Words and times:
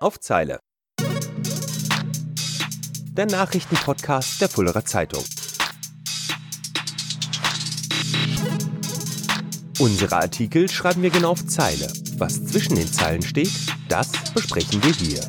auf 0.00 0.18
Zeile. 0.18 0.60
Der 3.12 3.26
Nachrichtenpodcast 3.26 4.40
der 4.40 4.48
Fullerer 4.48 4.84
Zeitung. 4.84 5.22
Unsere 9.78 10.16
Artikel 10.16 10.70
schreiben 10.70 11.02
wir 11.02 11.10
genau 11.10 11.30
auf 11.30 11.46
Zeile. 11.46 11.86
Was 12.16 12.44
zwischen 12.46 12.76
den 12.76 12.86
Zeilen 12.86 13.22
steht, 13.22 13.52
das 13.88 14.12
besprechen 14.32 14.82
wir 14.82 14.92
hier. 14.92 15.20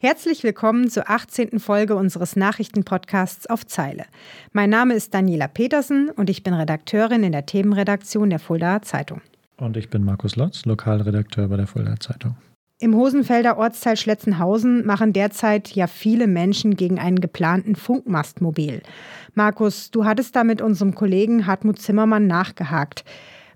Herzlich 0.00 0.42
willkommen 0.42 0.88
zur 0.88 1.10
18. 1.10 1.60
Folge 1.60 1.94
unseres 1.94 2.34
Nachrichtenpodcasts 2.34 3.48
auf 3.48 3.66
Zeile. 3.66 4.06
Mein 4.52 4.70
Name 4.70 4.94
ist 4.94 5.12
Daniela 5.14 5.46
Petersen 5.46 6.10
und 6.10 6.30
ich 6.30 6.42
bin 6.42 6.54
Redakteurin 6.54 7.22
in 7.22 7.32
der 7.32 7.46
Themenredaktion 7.46 8.30
der 8.30 8.38
Fuldaer 8.38 8.82
Zeitung. 8.82 9.20
Und 9.60 9.76
ich 9.76 9.90
bin 9.90 10.04
Markus 10.04 10.36
Lotz, 10.36 10.64
Lokalredakteur 10.64 11.48
bei 11.48 11.56
der 11.56 11.66
Fuldaer 11.66 12.00
Zeitung. 12.00 12.36
Im 12.82 12.94
Hosenfelder 12.96 13.58
Ortsteil 13.58 13.98
Schletzenhausen 13.98 14.86
machen 14.86 15.12
derzeit 15.12 15.70
ja 15.72 15.86
viele 15.86 16.26
Menschen 16.26 16.76
gegen 16.76 16.98
einen 16.98 17.20
geplanten 17.20 17.76
Funkmast 17.76 18.40
mobil. 18.40 18.82
Markus, 19.34 19.90
du 19.90 20.06
hattest 20.06 20.34
da 20.34 20.44
mit 20.44 20.62
unserem 20.62 20.94
Kollegen 20.94 21.46
Hartmut 21.46 21.78
Zimmermann 21.78 22.26
nachgehakt. 22.26 23.04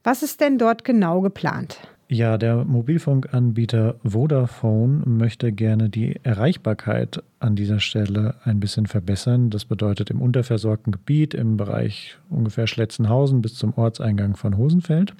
Was 0.03 0.23
ist 0.23 0.43
denn 0.43 0.59
dort 0.59 0.85
genau 0.85 1.23
geplant? 1.23 1.79
Ja, 2.09 2.37
der 2.37 2.67
Mobilfunkanbieter 2.67 3.95
Vodafone 4.05 5.03
möchte 5.07 5.53
gerne 5.53 5.89
die 5.89 6.21
Erreichbarkeit 6.23 7.23
an 7.41 7.57
dieser 7.57 7.81
Stelle 7.81 8.35
ein 8.45 8.61
bisschen 8.61 8.87
verbessern. 8.87 9.49
Das 9.49 9.65
bedeutet 9.65 10.11
im 10.11 10.21
unterversorgten 10.21 10.93
Gebiet 10.93 11.33
im 11.33 11.57
Bereich 11.57 12.19
ungefähr 12.29 12.67
Schletzenhausen 12.67 13.41
bis 13.41 13.55
zum 13.55 13.73
Ortseingang 13.73 14.37
von 14.37 14.59
Hosenfeld. 14.59 15.15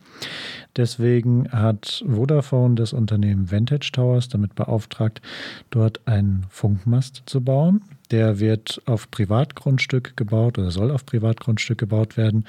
Deswegen 0.77 1.51
hat 1.51 2.05
Vodafone 2.07 2.75
das 2.75 2.93
Unternehmen 2.93 3.51
Vantage 3.51 3.91
Towers 3.91 4.29
damit 4.29 4.55
beauftragt, 4.55 5.23
dort 5.71 6.07
einen 6.07 6.45
Funkmast 6.51 7.23
zu 7.25 7.41
bauen. 7.41 7.81
Der 8.11 8.41
wird 8.41 8.83
auf 8.85 9.11
Privatgrundstück 9.11 10.19
gebaut 10.19 10.59
oder 10.59 10.71
soll 10.71 10.91
auf 10.91 11.07
Privatgrundstück 11.07 11.79
gebaut 11.79 12.19
werden, 12.19 12.45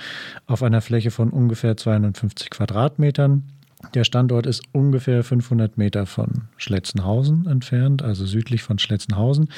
auf 0.45 0.61
einer 0.61 0.81
Fläche 0.81 1.09
von 1.09 1.29
ungefähr 1.29 1.77
250 1.77 2.49
Quadratmetern. 2.49 3.43
Der 3.93 4.03
Standort 4.03 4.45
ist 4.45 4.63
ungefähr 4.71 5.23
500 5.23 5.77
Meter 5.77 6.05
von 6.05 6.43
Schletzenhausen 6.57 7.47
entfernt, 7.47 8.01
also 8.01 8.25
südlich 8.25 8.63
von 8.63 8.79
Schletzenhausen 8.79 9.49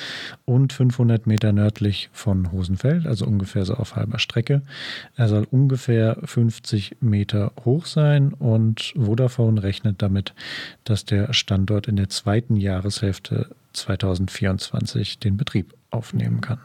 und 0.46 0.74
500 0.74 1.28
Meter 1.28 1.54
nördlich 1.54 2.10
von 2.14 2.52
Hosenfeld, 2.52 3.08
also 3.08 3.26
ungefähr 3.26 3.66
so 3.66 3.76
auf 3.76 3.96
halber 3.96 4.20
Strecke. 4.20 4.62
Er 5.16 5.28
soll 5.28 5.48
ungefähr 5.50 6.18
50 6.24 6.98
Meter 7.00 7.52
hoch 7.66 7.86
sein 7.86 8.34
und 8.34 8.94
Vodafone 8.96 9.64
rechnet 9.64 10.02
damit, 10.02 10.34
dass 10.84 11.06
der 11.06 11.34
Standort 11.34 11.88
in 11.88 11.96
der 11.96 12.10
zweiten 12.10 12.56
Jahreshälfte 12.56 13.50
2024 13.74 15.20
den 15.20 15.38
Betrieb 15.38 15.74
aufnehmen 15.90 16.42
kann. 16.42 16.60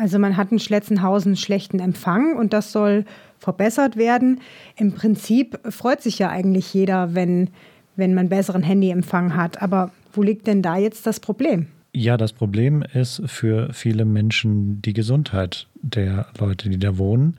Also 0.00 0.18
man 0.18 0.38
hat 0.38 0.50
in 0.50 0.58
Schletzenhausen 0.58 1.36
schlechten 1.36 1.78
Empfang 1.78 2.34
und 2.34 2.54
das 2.54 2.72
soll 2.72 3.04
verbessert 3.38 3.96
werden. 3.98 4.40
Im 4.76 4.92
Prinzip 4.92 5.58
freut 5.68 6.00
sich 6.00 6.18
ja 6.18 6.30
eigentlich 6.30 6.72
jeder, 6.72 7.14
wenn, 7.14 7.50
wenn 7.96 8.14
man 8.14 8.30
besseren 8.30 8.62
Handyempfang 8.62 9.36
hat. 9.36 9.60
Aber 9.60 9.90
wo 10.14 10.22
liegt 10.22 10.46
denn 10.46 10.62
da 10.62 10.78
jetzt 10.78 11.06
das 11.06 11.20
Problem? 11.20 11.66
Ja, 11.92 12.16
das 12.16 12.32
Problem 12.32 12.82
ist 12.94 13.20
für 13.26 13.74
viele 13.74 14.06
Menschen 14.06 14.80
die 14.80 14.94
Gesundheit 14.94 15.66
der 15.82 16.28
Leute, 16.38 16.70
die 16.70 16.78
da 16.78 16.96
wohnen. 16.96 17.36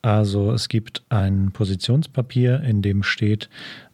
Also 0.00 0.52
es 0.52 0.68
gibt 0.68 1.02
ein 1.08 1.50
Positionspapier, 1.50 2.60
in 2.60 2.80
dem 2.80 3.02
steht, 3.02 3.50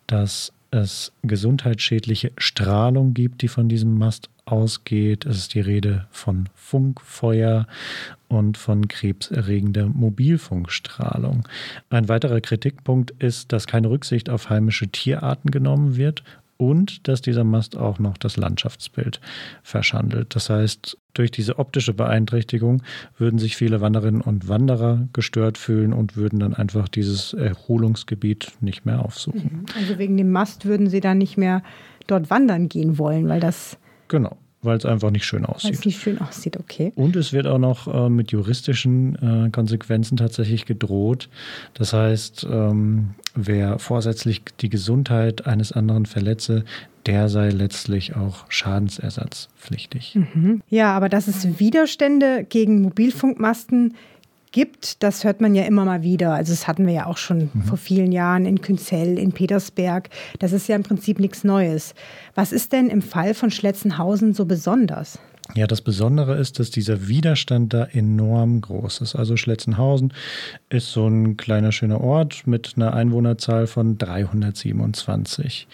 dass 0.07 0.53
es 0.71 1.13
gesundheitsschädliche 1.23 2.33
Strahlung 2.37 3.15
gibt, 3.15 3.41
die 3.41 3.49
von 3.49 3.69
diesem 3.71 3.97
Mast 3.97 4.29
ausgeht. 4.51 5.27
Es 5.27 5.39
ist 5.39 5.55
die 5.55 5.61
Rede 5.61 6.07
von 6.11 6.49
Funkfeuer 6.55 7.67
und 8.29 8.57
von 8.57 8.89
krebserregender 8.89 9.87
Mobilfunkstrahlung. 9.87 11.49
Ein 11.91 12.09
weiterer 12.09 12.41
Kritikpunkt 12.41 13.11
ist, 13.19 13.53
dass 13.53 13.67
keine 13.67 13.91
Rücksicht 13.91 14.31
auf 14.31 14.51
heimische 14.51 14.89
Tierarten 14.89 15.51
genommen 15.51 15.97
wird 15.97 16.23
und 16.61 17.09
dass 17.09 17.23
dieser 17.23 17.43
Mast 17.43 17.75
auch 17.75 17.99
noch 17.99 18.19
das 18.19 18.37
Landschaftsbild 18.37 19.19
verschandelt. 19.63 20.37
Das 20.37 20.51
heißt, 20.51 20.99
durch 21.15 21.31
diese 21.31 21.59
optische 21.59 21.95
Beeinträchtigung 21.95 22.83
würden 23.17 23.39
sich 23.39 23.57
viele 23.57 23.81
Wanderinnen 23.81 24.21
und 24.21 24.47
Wanderer 24.47 25.09
gestört 25.15 25.57
fühlen 25.57 25.95
und 25.95 26.17
würden 26.17 26.39
dann 26.39 26.53
einfach 26.53 26.89
dieses 26.89 27.33
Erholungsgebiet 27.33 28.53
nicht 28.61 28.85
mehr 28.85 29.03
aufsuchen. 29.03 29.61
Mhm. 29.61 29.65
Also 29.75 29.99
wegen 29.99 30.19
dem 30.19 30.33
Mast 30.33 30.67
würden 30.67 30.89
sie 30.89 31.01
dann 31.01 31.17
nicht 31.17 31.39
mehr 31.39 31.63
dort 32.07 32.29
wandern 32.29 32.69
gehen 32.69 32.99
wollen, 32.99 33.27
weil 33.27 33.41
das 33.41 33.79
Genau 34.11 34.37
weil 34.63 34.77
es 34.77 34.85
einfach 34.85 35.11
nicht 35.11 35.25
schön 35.25 35.45
aussieht. 35.45 35.71
Weil 35.71 35.79
es 35.79 35.85
nicht 35.85 36.01
schön 36.01 36.21
aussieht, 36.21 36.59
okay. 36.59 36.93
Und 36.95 37.17
es 37.17 37.33
wird 37.33 37.47
auch 37.47 37.59
noch 37.59 37.93
äh, 37.93 38.11
mit 38.11 38.33
juristischen 38.33 39.47
äh, 39.47 39.51
Konsequenzen 39.51 40.17
tatsächlich 40.17 40.67
gedroht. 40.67 41.29
Das 41.75 41.93
heißt, 41.93 42.47
ähm, 42.51 43.15
wer 43.35 43.79
vorsätzlich 43.79 44.43
die 44.61 44.69
Gesundheit 44.69 45.47
eines 45.47 45.73
anderen 45.73 46.07
verletze, 46.07 46.65
der 47.07 47.31
sei 47.31 47.49
letztlich 47.49 48.15
auch 48.17 48.45
schadensersatzpflichtig. 48.51 50.17
Mhm. 50.17 50.63
Ja, 50.69 50.95
aber 50.95 51.09
dass 51.09 51.29
es 51.29 51.59
Widerstände 51.59 52.45
gegen 52.47 52.83
Mobilfunkmasten 52.83 53.95
gibt, 54.53 55.03
das 55.03 55.25
hört 55.25 55.41
man 55.41 55.55
ja 55.55 55.65
immer 55.65 55.85
mal 55.85 56.03
wieder. 56.03 56.35
Also 56.35 56.53
das 56.53 56.67
hatten 56.67 56.87
wir 56.87 56.93
ja 56.93 57.07
auch 57.07 57.17
schon 57.17 57.51
mhm. 57.53 57.63
vor 57.63 57.79
vielen 57.79 58.13
Jahren 58.13 58.47
in 58.47 58.61
Künzell, 58.61 59.19
in 59.19 59.33
Petersberg. 59.33 60.11
Das 60.39 60.53
ist 60.53 60.69
ja 60.69 60.77
im 60.77 60.83
Prinzip 60.83 61.19
nichts 61.21 61.45
Neues. 61.45 61.95
Was 62.35 62.53
ist 62.53 62.73
denn 62.73 62.89
im 62.89 63.03
Fall 63.03 63.35
von 63.35 63.51
Schletzenhausen 63.51 64.35
so 64.35 64.45
besonders? 64.45 65.19
Ja, 65.57 65.67
das 65.67 65.81
Besondere 65.81 66.37
ist, 66.37 66.59
dass 66.59 66.71
dieser 66.71 67.09
Widerstand 67.09 67.75
da 67.75 67.85
enorm 67.85 68.61
groß 68.61 69.01
ist. 69.01 69.17
Also 69.17 69.37
Schletzenhausen 69.37 70.13
ist 70.69 70.93
so 70.93 71.09
ein 71.09 71.37
kleiner 71.37 71.73
schöner 71.73 72.01
Ort 72.01 72.47
mit 72.47 72.75
einer 72.77 72.95
Einwohnerzahl 72.95 73.67
von 73.67 73.99
327. 73.99 75.67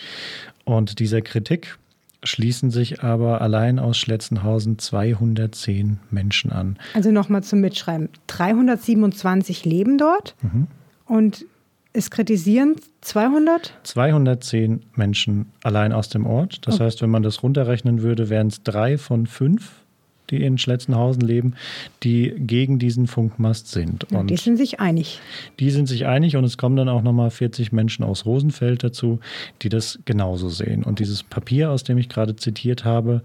Und 0.64 0.98
dieser 0.98 1.20
Kritik 1.20 1.78
schließen 2.26 2.70
sich 2.70 3.02
aber 3.02 3.40
allein 3.40 3.78
aus 3.78 3.96
Schletzenhausen 3.98 4.78
210 4.78 6.00
Menschen 6.10 6.52
an. 6.52 6.78
Also 6.94 7.10
nochmal 7.10 7.42
zum 7.42 7.60
Mitschreiben. 7.60 8.08
327 8.26 9.64
leben 9.64 9.98
dort 9.98 10.34
mhm. 10.42 10.66
und 11.06 11.44
es 11.92 12.10
kritisieren 12.10 12.76
200? 13.00 13.72
210 13.82 14.82
Menschen 14.94 15.52
allein 15.62 15.92
aus 15.92 16.10
dem 16.10 16.26
Ort. 16.26 16.66
Das 16.66 16.78
oh. 16.78 16.84
heißt, 16.84 17.00
wenn 17.00 17.10
man 17.10 17.22
das 17.22 17.42
runterrechnen 17.42 18.02
würde, 18.02 18.28
wären 18.28 18.48
es 18.48 18.62
drei 18.62 18.98
von 18.98 19.26
fünf 19.26 19.85
die 20.30 20.42
in 20.42 20.58
Schletzenhausen 20.58 21.22
leben, 21.22 21.54
die 22.02 22.34
gegen 22.36 22.78
diesen 22.78 23.06
Funkmast 23.06 23.70
sind. 23.70 24.06
Ja, 24.10 24.22
die 24.22 24.36
sind 24.36 24.56
sich 24.56 24.80
einig. 24.80 25.20
Die 25.58 25.70
sind 25.70 25.86
sich 25.86 26.06
einig 26.06 26.36
und 26.36 26.44
es 26.44 26.58
kommen 26.58 26.76
dann 26.76 26.88
auch 26.88 27.02
nochmal 27.02 27.30
40 27.30 27.72
Menschen 27.72 28.04
aus 28.04 28.24
Rosenfeld 28.24 28.84
dazu, 28.84 29.20
die 29.62 29.68
das 29.68 29.98
genauso 30.04 30.48
sehen. 30.48 30.82
Und 30.82 30.98
dieses 30.98 31.22
Papier, 31.22 31.70
aus 31.70 31.84
dem 31.84 31.98
ich 31.98 32.08
gerade 32.08 32.36
zitiert 32.36 32.84
habe, 32.84 33.22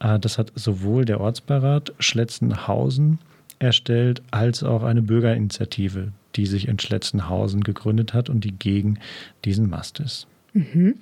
äh, 0.00 0.18
das 0.18 0.38
hat 0.38 0.52
sowohl 0.54 1.04
der 1.04 1.20
Ortsbeirat 1.20 1.92
Schletzenhausen 1.98 3.18
erstellt, 3.58 4.22
als 4.30 4.62
auch 4.62 4.82
eine 4.82 5.02
Bürgerinitiative, 5.02 6.12
die 6.36 6.46
sich 6.46 6.68
in 6.68 6.78
Schletzenhausen 6.78 7.62
gegründet 7.62 8.14
hat 8.14 8.28
und 8.28 8.44
die 8.44 8.52
gegen 8.52 8.98
diesen 9.44 9.68
Mast 9.68 10.00
ist. 10.00 10.26
Mhm. 10.52 10.96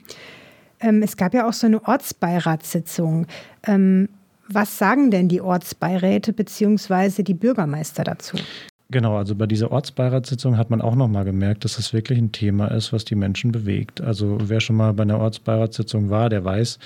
Ähm, 0.81 1.03
es 1.03 1.17
gab 1.17 1.35
ja 1.35 1.49
auch 1.49 1.53
so 1.53 1.67
eine 1.67 1.87
Ortsbeiratssitzung. 1.87 3.27
Ähm, 3.65 4.09
was 4.49 4.79
sagen 4.79 5.11
denn 5.11 5.29
die 5.29 5.41
Ortsbeiräte 5.41 6.33
bzw. 6.33 7.23
die 7.23 7.35
Bürgermeister 7.35 8.05
dazu? 8.05 8.37
Genau, 8.91 9.17
also 9.17 9.35
bei 9.35 9.47
dieser 9.47 9.73
Ortsbeiratssitzung 9.73 10.59
hat 10.59 10.69
man 10.69 10.83
auch 10.83 10.95
nochmal 10.95 11.25
gemerkt, 11.25 11.65
dass 11.65 11.77
das 11.77 11.95
wirklich 11.95 12.19
ein 12.19 12.31
Thema 12.31 12.67
ist, 12.67 12.93
was 12.93 13.07
die 13.07 13.15
Menschen 13.15 13.51
bewegt. 13.51 14.03
Also 14.03 14.37
wer 14.43 14.61
schon 14.61 14.77
mal 14.77 14.93
bei 14.93 15.05
einer 15.05 15.19
Ortsbeiratssitzung 15.19 16.11
war, 16.11 16.29
der 16.29 16.45
weiß, 16.45 16.79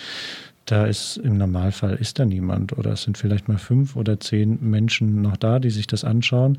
da 0.67 0.85
ist 0.85 1.17
im 1.17 1.39
Normalfall 1.39 1.95
ist 1.95 2.19
da 2.19 2.25
niemand 2.25 2.77
oder 2.77 2.93
es 2.93 3.03
sind 3.03 3.17
vielleicht 3.17 3.47
mal 3.47 3.57
fünf 3.57 3.95
oder 3.95 4.19
zehn 4.19 4.59
Menschen 4.61 5.23
noch 5.23 5.37
da, 5.37 5.61
die 5.61 5.71
sich 5.71 5.87
das 5.87 6.05
anschauen. 6.05 6.59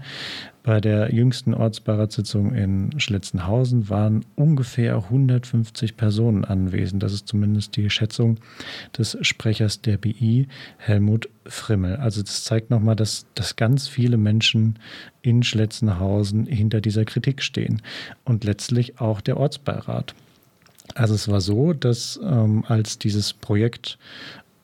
Bei 0.63 0.79
der 0.79 1.13
jüngsten 1.13 1.53
Ortsbeiratssitzung 1.53 2.53
in 2.53 2.99
Schletzenhausen 2.99 3.89
waren 3.89 4.25
ungefähr 4.35 4.95
150 4.95 5.97
Personen 5.97 6.45
anwesend. 6.45 7.03
Das 7.03 7.13
ist 7.13 7.27
zumindest 7.27 7.75
die 7.75 7.89
Schätzung 7.89 8.39
des 8.97 9.17
Sprechers 9.21 9.81
der 9.81 9.97
BI, 9.97 10.47
Helmut 10.77 11.29
Frimmel. 11.45 11.97
Also 11.97 12.21
das 12.21 12.45
zeigt 12.45 12.69
nochmal, 12.69 12.95
dass, 12.95 13.25
dass 13.35 13.57
ganz 13.57 13.89
viele 13.89 14.17
Menschen 14.17 14.79
in 15.21 15.43
Schletzenhausen 15.43 16.45
hinter 16.45 16.79
dieser 16.79 17.03
Kritik 17.03 17.41
stehen 17.41 17.81
und 18.23 18.45
letztlich 18.45 19.01
auch 19.01 19.19
der 19.19 19.37
Ortsbeirat. 19.37 20.15
Also 20.95 21.15
es 21.15 21.27
war 21.27 21.41
so, 21.41 21.73
dass 21.73 22.19
ähm, 22.23 22.63
als 22.67 22.97
dieses 22.97 23.33
Projekt 23.33 23.97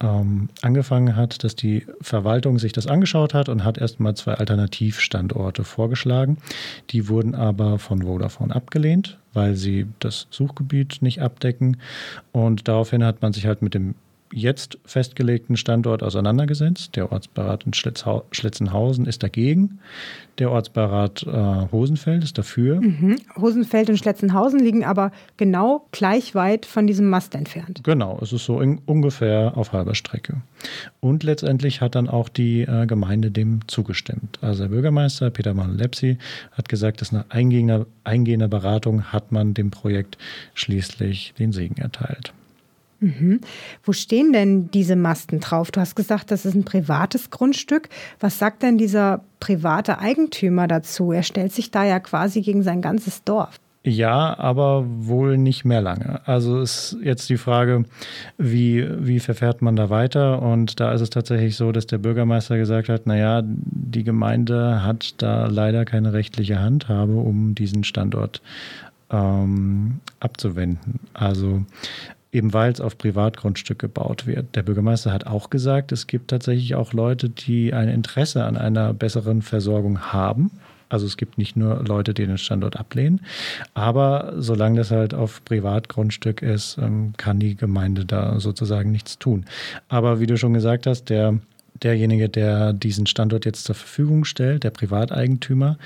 ähm, 0.04 0.50
angefangen 0.62 1.16
hat, 1.16 1.44
dass 1.44 1.56
die 1.56 1.86
Verwaltung 2.02 2.60
sich 2.60 2.74
das 2.74 2.88
angeschaut 2.88 3.34
hat 3.34 3.50
und 3.50 3.64
hat 3.64 3.78
erstmal 3.78 4.16
zwei 4.16 4.34
Alternativstandorte 4.34 5.64
vorgeschlagen. 5.64 6.38
Die 6.90 7.08
wurden 7.08 7.36
aber 7.36 7.80
von 7.80 8.04
Vodafone 8.04 8.54
abgelehnt, 8.56 9.18
weil 9.34 9.56
sie 9.56 9.88
das 10.00 10.28
Suchgebiet 10.30 11.02
nicht 11.02 11.22
abdecken. 11.22 11.78
Und 12.32 12.68
daraufhin 12.68 13.04
hat 13.04 13.22
man 13.22 13.34
sich 13.34 13.46
halt 13.46 13.62
mit 13.62 13.74
dem 13.74 13.96
jetzt 14.34 14.78
festgelegten 14.86 15.58
Standort 15.58 16.04
auseinandergesetzt. 16.04 16.96
Der 16.96 17.12
Ortsbeirat 17.12 17.66
in 17.66 17.74
Schletzenhausen 17.74 19.06
ist 19.06 19.24
dagegen. 19.24 19.80
Der 20.40 20.52
Ortsbeirat 20.52 21.24
äh, 21.28 21.72
Hosenfeld 21.72 22.24
ist 22.24 22.38
dafür. 22.38 22.82
Mhm. 22.82 23.18
Hosenfeld 23.40 23.90
und 23.90 23.98
Schletzenhausen 23.98 24.60
liegen 24.60 24.84
aber 24.84 25.12
genau 25.38 25.86
gleich 25.92 26.34
weit 26.34 26.66
von 26.66 26.88
diesem 26.88 27.10
Mast 27.10 27.36
entfernt. 27.36 27.82
Genau, 27.84 28.18
es 28.22 28.34
ist 28.34 28.46
so 28.46 28.60
in, 28.60 28.82
ungefähr 28.86 29.56
auf 29.56 29.74
halber 29.74 29.94
Strecke. 29.94 30.42
Und 31.00 31.24
letztendlich 31.24 31.82
hat 31.82 31.96
dann 31.96 32.10
auch 32.10 32.30
die 32.30 32.62
äh, 32.62 32.88
Gemeinde 32.88 33.30
dem 33.30 33.60
zugestimmt. 33.68 34.40
Also 34.42 34.64
der 34.64 34.70
Bürgermeister 34.70 35.30
Peter 35.30 35.54
Manulepsi 35.54 36.18
hat 36.54 36.68
gesagt, 36.68 37.02
dass 37.02 37.12
nach 37.12 37.26
eingehender, 37.30 37.86
eingehender 38.04 38.48
Beratung 38.48 39.04
hat 39.14 39.32
man 39.32 39.54
dem 39.54 39.70
Projekt 39.70 40.18
schließlich 40.56 41.34
den 41.38 41.52
Segen 41.52 41.78
erteilt. 41.78 42.34
Mhm. 43.04 43.42
Wo 43.84 43.92
stehen 43.92 44.32
denn 44.32 44.72
diese 44.72 44.96
Masten 44.96 45.42
drauf? 45.42 45.72
Du 45.72 45.82
hast 45.82 45.96
gesagt, 45.96 46.32
das 46.32 46.46
ist 46.46 46.56
ein 46.56 46.64
privates 46.64 47.30
Grundstück. 47.30 47.90
Was 48.22 48.40
sagt 48.40 48.64
denn 48.64 48.78
dieser 48.78 49.22
private 49.42 50.00
Eigentümer 50.00 50.68
dazu? 50.68 51.12
Er 51.12 51.24
stellt 51.24 51.52
sich 51.52 51.70
da 51.70 51.84
ja 51.84 52.00
quasi 52.00 52.42
gegen 52.42 52.64
sein 52.64 52.82
ganzes 52.82 53.24
Dorf. 53.26 53.60
Ja, 53.86 54.40
aber 54.40 54.86
wohl 54.88 55.38
nicht 55.38 55.66
mehr 55.66 55.82
lange. 55.82 56.26
Also 56.26 56.62
ist 56.62 56.96
jetzt 57.04 57.30
die 57.30 57.36
Frage, 57.36 57.84
wie, 58.38 58.88
wie 59.06 59.20
verfährt 59.20 59.62
man 59.62 59.76
da 59.76 59.90
weiter? 59.90 60.42
Und 60.42 60.80
da 60.80 60.94
ist 60.94 61.02
es 61.02 61.10
tatsächlich 61.10 61.58
so, 61.58 61.74
dass 61.74 61.86
der 61.86 61.98
Bürgermeister 61.98 62.58
gesagt 62.58 62.88
hat, 62.88 63.06
naja, 63.06 63.42
die 63.44 64.06
Gemeinde 64.06 64.86
hat 64.86 65.22
da 65.22 65.48
leider 65.48 65.84
keine 65.84 66.14
rechtliche 66.14 66.62
Handhabe, 66.62 67.18
um 67.18 67.56
diesen 67.56 67.84
Standort 67.84 68.42
ähm, 69.12 70.00
abzuwenden. 70.22 71.02
Also 71.14 71.66
eben 72.34 72.54
weil 72.54 72.72
es 72.72 72.82
auf 72.82 72.98
Privatgrundstück 72.98 73.80
gebaut 73.80 74.26
wird. 74.26 74.56
Der 74.56 74.64
Bürgermeister 74.64 75.14
hat 75.14 75.28
auch 75.28 75.50
gesagt, 75.50 75.92
es 75.92 76.08
gibt 76.08 76.30
tatsächlich 76.32 76.76
auch 76.76 76.92
Leute, 76.92 77.30
die 77.30 77.74
ein 77.74 77.88
Interesse 77.88 78.44
an 78.44 78.58
einer 78.58 78.94
besseren 78.94 79.42
Versorgung 79.42 80.12
haben. 80.12 80.52
Also 80.90 81.06
es 81.06 81.18
gibt 81.18 81.38
nicht 81.38 81.56
nur 81.56 81.84
Leute, 81.84 82.14
die 82.14 82.26
den 82.26 82.38
Standort 82.38 82.78
ablehnen, 82.78 83.22
aber 83.74 84.34
solange 84.38 84.78
das 84.78 84.92
halt 84.92 85.16
auf 85.16 85.44
Privatgrundstück 85.44 86.44
ist, 86.44 86.78
ähm, 86.78 87.14
kann 87.18 87.40
die 87.40 87.56
Gemeinde 87.56 88.06
da 88.06 88.40
sozusagen 88.40 88.92
nichts 88.92 89.18
tun. 89.18 89.46
Aber 89.90 90.20
wie 90.20 90.28
du 90.28 90.38
schon 90.38 90.54
gesagt 90.54 90.86
hast, 90.86 91.06
der 91.10 91.40
derjenige, 91.84 92.30
der 92.30 92.74
diesen 92.74 93.06
Standort 93.06 93.46
jetzt 93.46 93.66
zur 93.66 93.76
Verfügung 93.76 94.26
stellt, 94.26 94.64
der 94.64 94.72
Privateigentümer, 94.72 95.78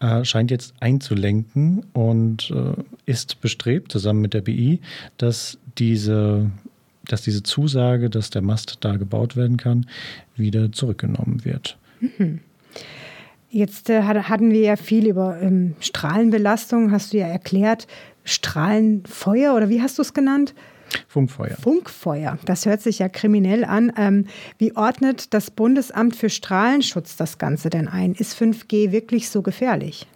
äh, 0.00 0.24
scheint 0.24 0.50
jetzt 0.50 0.74
einzulenken 0.80 1.84
und 1.92 2.50
äh, 2.50 2.82
ist 3.06 3.40
bestrebt, 3.40 3.92
zusammen 3.92 4.20
mit 4.20 4.34
der 4.34 4.42
BI, 4.42 4.80
dass 5.18 5.58
diese, 5.78 6.50
dass 7.06 7.22
diese 7.22 7.42
Zusage, 7.42 8.10
dass 8.10 8.30
der 8.30 8.42
Mast 8.42 8.78
da 8.80 8.96
gebaut 8.96 9.36
werden 9.36 9.56
kann, 9.56 9.86
wieder 10.36 10.72
zurückgenommen 10.72 11.44
wird. 11.44 11.78
Mhm. 12.00 12.40
Jetzt 13.48 13.88
äh, 13.88 14.02
hatten 14.02 14.50
wir 14.50 14.60
ja 14.60 14.76
viel 14.76 15.06
über 15.06 15.40
ähm, 15.40 15.76
Strahlenbelastung, 15.80 16.90
hast 16.90 17.12
du 17.12 17.18
ja 17.18 17.26
erklärt. 17.26 17.86
Strahlenfeuer 18.24 19.54
oder 19.54 19.68
wie 19.68 19.80
hast 19.80 19.98
du 19.98 20.02
es 20.02 20.12
genannt? 20.12 20.52
Funkfeuer. 21.08 21.56
Funkfeuer, 21.56 22.38
das 22.44 22.66
hört 22.66 22.82
sich 22.82 22.98
ja 22.98 23.08
kriminell 23.08 23.64
an. 23.64 23.92
Ähm, 23.96 24.26
wie 24.58 24.76
ordnet 24.76 25.32
das 25.34 25.50
Bundesamt 25.50 26.16
für 26.16 26.30
Strahlenschutz 26.30 27.16
das 27.16 27.38
Ganze 27.38 27.70
denn 27.70 27.88
ein? 27.88 28.14
Ist 28.14 28.40
5G 28.40 28.92
wirklich 28.92 29.28
so 29.28 29.42
gefährlich? 29.42 30.06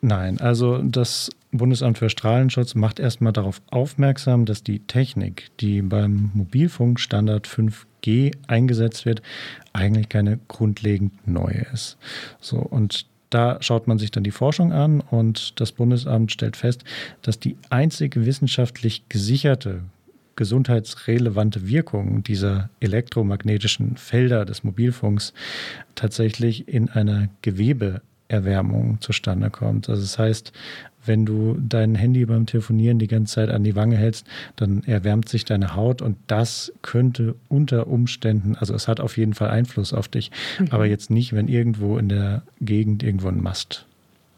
Nein, 0.00 0.40
also 0.40 0.78
das 0.78 1.30
Bundesamt 1.50 1.98
für 1.98 2.10
Strahlenschutz 2.10 2.74
macht 2.74 3.00
erstmal 3.00 3.32
darauf 3.32 3.60
aufmerksam, 3.70 4.44
dass 4.44 4.62
die 4.62 4.80
Technik, 4.80 5.48
die 5.60 5.82
beim 5.82 6.30
Mobilfunkstandard 6.34 7.48
5G 7.48 8.36
eingesetzt 8.46 9.06
wird, 9.06 9.22
eigentlich 9.72 10.08
keine 10.08 10.38
grundlegend 10.46 11.26
neue 11.26 11.66
ist. 11.72 11.96
So, 12.40 12.58
und 12.58 13.06
da 13.30 13.58
schaut 13.60 13.86
man 13.86 13.98
sich 13.98 14.10
dann 14.10 14.24
die 14.24 14.30
Forschung 14.30 14.72
an 14.72 15.00
und 15.00 15.60
das 15.60 15.72
Bundesamt 15.72 16.32
stellt 16.32 16.56
fest, 16.56 16.84
dass 17.22 17.38
die 17.38 17.56
einzige 17.70 18.24
wissenschaftlich 18.24 19.08
gesicherte 19.08 19.82
gesundheitsrelevante 20.36 21.66
Wirkung 21.66 22.22
dieser 22.22 22.70
elektromagnetischen 22.78 23.96
Felder 23.96 24.44
des 24.44 24.62
Mobilfunks 24.62 25.34
tatsächlich 25.96 26.68
in 26.68 26.88
einer 26.88 27.28
Gewebeerwärmung 28.28 29.00
zustande 29.00 29.50
kommt. 29.50 29.88
Also 29.88 30.02
das 30.02 30.18
heißt, 30.18 30.52
wenn 31.04 31.24
du 31.24 31.56
dein 31.60 31.94
Handy 31.94 32.26
beim 32.26 32.46
Telefonieren 32.46 32.98
die 32.98 33.06
ganze 33.06 33.36
Zeit 33.36 33.48
an 33.48 33.64
die 33.64 33.74
Wange 33.74 33.96
hältst, 33.96 34.26
dann 34.56 34.82
erwärmt 34.84 35.28
sich 35.28 35.44
deine 35.44 35.74
Haut 35.74 36.02
und 36.02 36.16
das 36.26 36.72
könnte 36.82 37.34
unter 37.48 37.86
Umständen, 37.86 38.56
also 38.56 38.74
es 38.74 38.88
hat 38.88 39.00
auf 39.00 39.16
jeden 39.16 39.34
Fall 39.34 39.50
Einfluss 39.50 39.94
auf 39.94 40.08
dich, 40.08 40.30
mhm. 40.58 40.68
aber 40.70 40.86
jetzt 40.86 41.10
nicht, 41.10 41.32
wenn 41.32 41.48
irgendwo 41.48 41.98
in 41.98 42.08
der 42.08 42.42
Gegend 42.60 43.02
irgendwo 43.02 43.28
ein 43.28 43.42
Mast 43.42 43.86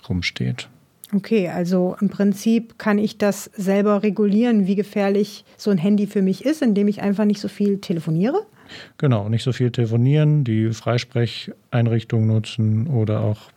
rumsteht. 0.09 0.69
Okay, 1.13 1.49
also 1.49 1.97
im 2.01 2.09
Prinzip 2.09 2.79
kann 2.79 2.99
ich 2.99 3.19
das 3.19 3.51
selber 3.57 4.05
regulieren, 4.05 4.69
wie 4.69 4.77
gefährlich 4.77 5.45
so 5.57 5.71
ein 5.71 5.79
Handy 5.79 6.07
für 6.07 6.23
mich 6.23 6.45
ist, 6.45 6.63
indem 6.63 6.87
ich 6.87 7.03
einfach 7.03 7.25
nicht 7.25 7.41
so 7.41 7.49
viel 7.49 7.79
telefoniere? 7.79 8.47
Genau, 8.99 9.29
nicht 9.29 9.43
so 9.43 9.53
viel 9.53 9.71
telefonieren, 9.71 10.45
die 10.45 10.73
Freisprecheinrichtung 10.73 12.27
nutzen 12.27 12.87
oder 12.87 13.21
auch 13.21 13.51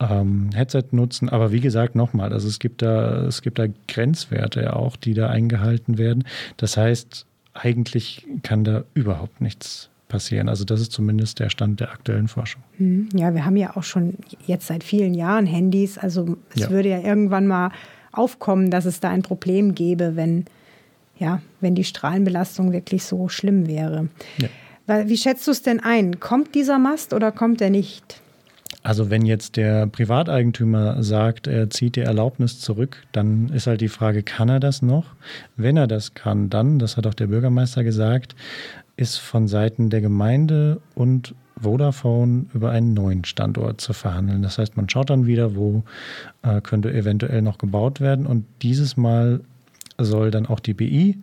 ähm, 0.00 0.50
Headset 0.54 0.84
nutzen. 0.92 1.28
Aber 1.28 1.52
wie 1.52 1.60
gesagt, 1.60 1.94
nochmal, 1.94 2.32
also 2.32 2.48
es 2.48 2.58
gibt 2.58 2.82
da, 2.82 3.24
es 3.24 3.42
gibt 3.42 3.58
da 3.58 3.66
Grenzwerte 3.88 4.74
auch, 4.76 4.96
die 4.96 5.14
da 5.14 5.28
eingehalten 5.28 5.98
werden. 5.98 6.24
Das 6.56 6.76
heißt, 6.76 7.26
eigentlich 7.54 8.26
kann 8.42 8.64
da 8.64 8.84
überhaupt 8.94 9.40
nichts 9.40 9.90
passieren. 10.08 10.48
Also 10.48 10.64
das 10.64 10.80
ist 10.80 10.92
zumindest 10.92 11.38
der 11.38 11.50
Stand 11.50 11.80
der 11.80 11.92
aktuellen 11.92 12.28
Forschung. 12.28 12.62
Hm, 12.78 13.08
ja, 13.14 13.34
wir 13.34 13.44
haben 13.44 13.56
ja 13.56 13.76
auch 13.76 13.82
schon 13.82 14.14
jetzt 14.46 14.66
seit 14.66 14.82
vielen 14.82 15.14
Jahren 15.14 15.46
Handys. 15.46 15.98
Also 15.98 16.38
es 16.54 16.62
ja. 16.62 16.70
würde 16.70 16.88
ja 16.88 17.00
irgendwann 17.00 17.46
mal 17.46 17.70
aufkommen, 18.12 18.70
dass 18.70 18.84
es 18.86 19.00
da 19.00 19.10
ein 19.10 19.22
Problem 19.22 19.74
gäbe, 19.74 20.16
wenn, 20.16 20.46
ja, 21.18 21.40
wenn 21.60 21.74
die 21.74 21.84
Strahlenbelastung 21.84 22.72
wirklich 22.72 23.04
so 23.04 23.28
schlimm 23.28 23.66
wäre. 23.66 24.08
Ja. 24.38 24.48
Wie 25.06 25.16
schätzt 25.16 25.46
du 25.46 25.50
es 25.50 25.62
denn 25.62 25.80
ein? 25.80 26.18
Kommt 26.18 26.54
dieser 26.54 26.78
Mast 26.78 27.12
oder 27.12 27.30
kommt 27.30 27.60
er 27.60 27.70
nicht? 27.70 28.22
Also 28.82 29.10
wenn 29.10 29.26
jetzt 29.26 29.56
der 29.56 29.86
Privateigentümer 29.86 31.02
sagt, 31.02 31.46
er 31.46 31.68
zieht 31.68 31.96
die 31.96 32.00
Erlaubnis 32.00 32.60
zurück, 32.60 33.02
dann 33.12 33.50
ist 33.50 33.66
halt 33.66 33.80
die 33.80 33.88
Frage, 33.88 34.22
kann 34.22 34.48
er 34.48 34.60
das 34.60 34.82
noch? 34.82 35.04
Wenn 35.56 35.76
er 35.76 35.86
das 35.86 36.14
kann, 36.14 36.48
dann, 36.48 36.78
das 36.78 36.96
hat 36.96 37.06
auch 37.06 37.14
der 37.14 37.26
Bürgermeister 37.26 37.84
gesagt, 37.84 38.34
ist 38.96 39.18
von 39.18 39.46
Seiten 39.46 39.90
der 39.90 40.00
Gemeinde 40.00 40.80
und 40.94 41.34
Vodafone 41.60 42.46
über 42.54 42.70
einen 42.70 42.94
neuen 42.94 43.24
Standort 43.24 43.80
zu 43.80 43.92
verhandeln. 43.92 44.42
Das 44.42 44.58
heißt, 44.58 44.76
man 44.76 44.88
schaut 44.88 45.10
dann 45.10 45.26
wieder, 45.26 45.56
wo 45.56 45.82
äh, 46.42 46.60
könnte 46.60 46.92
eventuell 46.92 47.42
noch 47.42 47.58
gebaut 47.58 48.00
werden. 48.00 48.26
Und 48.26 48.44
dieses 48.62 48.96
Mal 48.96 49.40
soll 50.00 50.30
dann 50.30 50.46
auch 50.46 50.60
die 50.60 50.74
BI 50.74 51.18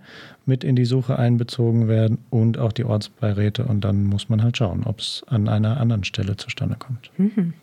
mit 0.46 0.64
in 0.64 0.76
die 0.76 0.86
Suche 0.86 1.18
einbezogen 1.18 1.88
werden 1.88 2.20
und 2.30 2.58
auch 2.58 2.72
die 2.72 2.84
Ortsbeiräte. 2.84 3.66
Und 3.66 3.82
dann 3.82 4.04
muss 4.04 4.30
man 4.30 4.44
halt 4.44 4.58
schauen, 4.58 4.84
ob 4.86 5.00
es 5.00 5.24
an 5.28 5.48
einer 5.48 5.80
anderen 5.80 6.04
Stelle 6.04 6.36
zustande 6.38 6.76
kommt. 6.78 7.12
Mhm. 7.18 7.54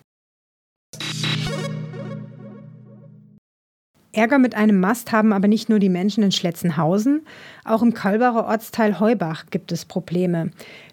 Ärger 4.15 4.39
mit 4.39 4.55
einem 4.55 4.79
Mast 4.79 5.11
haben 5.11 5.33
aber 5.33 5.49
nicht 5.49 5.71
nur 5.71 5.79
die 5.79 5.89
Menschen 5.89 6.23
in 6.23 6.33
Schletzenhausen, 6.33 7.23
auch 7.65 7.83
im 7.83 7.95
Kalbacher 7.95 8.47
Ortsteil 8.47 9.01
Heubach 9.01 9.47
gibt 9.51 9.73
es 9.73 9.87
Probleme. 9.87 10.51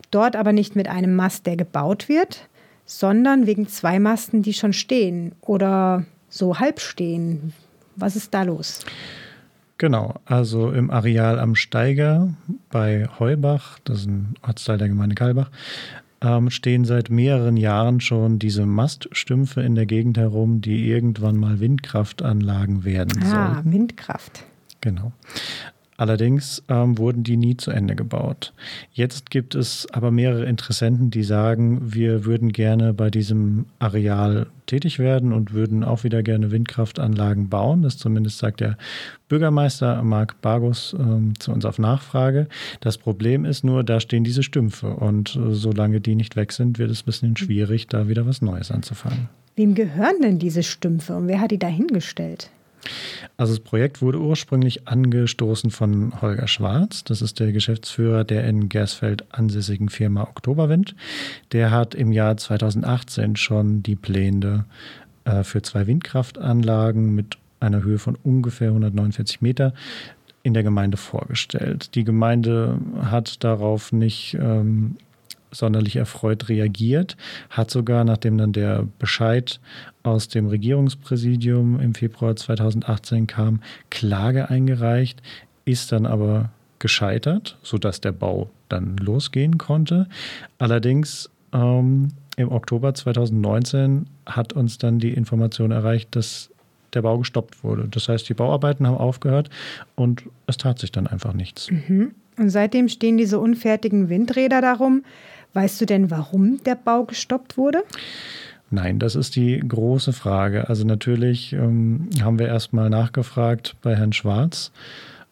Dort 0.09 0.35
aber 0.37 0.53
nicht 0.53 0.75
mit 0.75 0.87
einem 0.87 1.15
Mast, 1.15 1.45
der 1.45 1.57
gebaut 1.57 2.07
wird, 2.07 2.47
sondern 2.85 3.45
wegen 3.45 3.67
zwei 3.67 3.99
Masten, 3.99 4.41
die 4.41 4.53
schon 4.53 4.73
stehen 4.73 5.33
oder 5.41 6.05
so 6.29 6.59
halb 6.59 6.79
stehen. 6.79 7.53
Was 7.97 8.15
ist 8.15 8.33
da 8.33 8.43
los? 8.43 8.85
Genau, 9.79 10.15
also 10.25 10.71
im 10.71 10.91
Areal 10.91 11.39
am 11.39 11.55
Steiger 11.55 12.33
bei 12.69 13.07
Heubach, 13.17 13.79
das 13.85 14.01
ist 14.01 14.07
ein 14.07 14.35
Ortsteil 14.45 14.77
der 14.77 14.89
Gemeinde 14.89 15.15
Kalbach, 15.15 15.49
ähm, 16.21 16.49
stehen 16.49 16.83
seit 16.83 17.09
mehreren 17.09 17.55
Jahren 17.55 18.01
schon 18.01 18.39
diese 18.39 18.65
Maststümpfe 18.65 19.61
in 19.61 19.75
der 19.75 19.85
Gegend 19.85 20.17
herum, 20.17 20.59
die 20.59 20.89
irgendwann 20.89 21.37
mal 21.37 21.61
Windkraftanlagen 21.61 22.83
werden 22.83 23.21
sollen. 23.21 23.33
Ah, 23.33 23.61
Windkraft. 23.63 24.43
Genau. 24.81 25.13
Allerdings 25.99 26.63
ähm, 26.69 26.97
wurden 26.97 27.23
die 27.23 27.35
nie 27.35 27.57
zu 27.57 27.71
Ende 27.71 27.93
gebaut. 27.93 28.53
Jetzt 28.93 29.31
gibt 29.31 29.53
es 29.53 29.85
aber 29.91 30.11
mehrere 30.11 30.45
Interessenten, 30.45 31.11
die 31.11 31.23
sagen, 31.23 31.93
wir 31.93 32.23
würden 32.23 32.53
gerne 32.53 32.93
bei 32.93 33.09
diesem 33.09 33.65
Areal 33.79 34.47
tätig 34.65 34.97
werden 34.97 35.33
und 35.33 35.51
würden 35.51 35.83
auch 35.83 36.05
wieder 36.05 36.23
gerne 36.23 36.51
Windkraftanlagen 36.51 37.49
bauen. 37.49 37.81
Das 37.81 37.97
zumindest 37.97 38.37
sagt 38.37 38.61
der 38.61 38.77
Bürgermeister 39.27 40.01
Marc 40.01 40.39
Bargus 40.39 40.95
ähm, 40.97 41.33
zu 41.37 41.51
uns 41.51 41.65
auf 41.65 41.79
Nachfrage. 41.79 42.47
Das 42.79 42.97
Problem 42.97 43.43
ist 43.43 43.65
nur, 43.65 43.83
da 43.83 43.99
stehen 43.99 44.23
diese 44.23 44.41
Stümpfe 44.41 44.91
und 44.91 45.35
äh, 45.35 45.53
solange 45.53 45.99
die 45.99 46.15
nicht 46.15 46.37
weg 46.37 46.53
sind, 46.53 46.79
wird 46.79 46.91
es 46.91 47.01
ein 47.01 47.07
bisschen 47.07 47.35
schwierig, 47.35 47.87
da 47.87 48.07
wieder 48.07 48.25
was 48.25 48.41
Neues 48.41 48.71
anzufangen. 48.71 49.27
Wem 49.57 49.75
gehören 49.75 50.21
denn 50.21 50.39
diese 50.39 50.63
Stümpfe 50.63 51.17
und 51.17 51.27
wer 51.27 51.41
hat 51.41 51.51
die 51.51 51.59
da 51.59 51.67
hingestellt? 51.67 52.49
Also 53.37 53.53
das 53.53 53.63
Projekt 53.63 54.01
wurde 54.01 54.19
ursprünglich 54.19 54.87
angestoßen 54.87 55.71
von 55.71 56.21
Holger 56.21 56.47
Schwarz. 56.47 57.03
Das 57.03 57.21
ist 57.21 57.39
der 57.39 57.51
Geschäftsführer 57.51 58.23
der 58.23 58.45
in 58.45 58.69
Gersfeld 58.69 59.25
ansässigen 59.33 59.89
Firma 59.89 60.23
Oktoberwind. 60.23 60.95
Der 61.51 61.71
hat 61.71 61.95
im 61.95 62.11
Jahr 62.11 62.37
2018 62.37 63.35
schon 63.35 63.83
die 63.83 63.95
Pläne 63.95 64.65
äh, 65.25 65.43
für 65.43 65.61
zwei 65.61 65.87
Windkraftanlagen 65.87 67.13
mit 67.15 67.37
einer 67.59 67.83
Höhe 67.83 67.99
von 67.99 68.17
ungefähr 68.23 68.69
149 68.69 69.41
Meter 69.41 69.73
in 70.43 70.53
der 70.53 70.63
Gemeinde 70.63 70.97
vorgestellt. 70.97 71.95
Die 71.95 72.03
Gemeinde 72.03 72.79
hat 73.01 73.43
darauf 73.43 73.91
nicht 73.91 74.37
ähm, 74.39 74.95
sonderlich 75.51 75.95
erfreut 75.95 76.49
reagiert, 76.49 77.17
hat 77.49 77.71
sogar, 77.71 78.03
nachdem 78.03 78.37
dann 78.37 78.53
der 78.53 78.87
Bescheid 78.99 79.59
aus 80.03 80.27
dem 80.27 80.47
Regierungspräsidium 80.47 81.79
im 81.79 81.95
Februar 81.95 82.35
2018 82.35 83.27
kam, 83.27 83.61
Klage 83.89 84.49
eingereicht, 84.49 85.21
ist 85.65 85.91
dann 85.91 86.05
aber 86.05 86.49
gescheitert, 86.79 87.57
sodass 87.61 88.01
der 88.01 88.11
Bau 88.11 88.49
dann 88.69 88.97
losgehen 88.97 89.57
konnte. 89.57 90.07
Allerdings 90.57 91.29
ähm, 91.53 92.09
im 92.37 92.51
Oktober 92.51 92.93
2019 92.93 94.05
hat 94.25 94.53
uns 94.53 94.77
dann 94.77 94.99
die 94.99 95.13
Information 95.13 95.71
erreicht, 95.71 96.15
dass 96.15 96.49
der 96.93 97.01
Bau 97.01 97.17
gestoppt 97.19 97.63
wurde. 97.63 97.87
Das 97.89 98.09
heißt, 98.09 98.27
die 98.29 98.33
Bauarbeiten 98.33 98.87
haben 98.87 98.97
aufgehört 98.97 99.49
und 99.95 100.23
es 100.47 100.57
tat 100.57 100.79
sich 100.79 100.91
dann 100.91 101.07
einfach 101.07 101.33
nichts. 101.33 101.69
Mhm. 101.69 102.11
Und 102.37 102.49
seitdem 102.49 102.87
stehen 102.87 103.17
diese 103.17 103.39
unfertigen 103.39 104.09
Windräder 104.09 104.61
darum. 104.61 105.03
Weißt 105.53 105.81
du 105.81 105.85
denn, 105.85 106.11
warum 106.11 106.61
der 106.63 106.75
Bau 106.75 107.05
gestoppt 107.05 107.57
wurde? 107.57 107.83
Nein, 108.71 108.99
das 108.99 109.15
ist 109.15 109.35
die 109.35 109.59
große 109.59 110.13
Frage. 110.13 110.69
Also 110.69 110.85
natürlich 110.85 111.53
ähm, 111.53 112.09
haben 112.21 112.37
wir 112.37 112.47
erstmal 112.47 112.89
nachgefragt 112.89 113.75
bei 113.81 113.95
Herrn 113.95 114.13
Schwarz, 114.13 114.71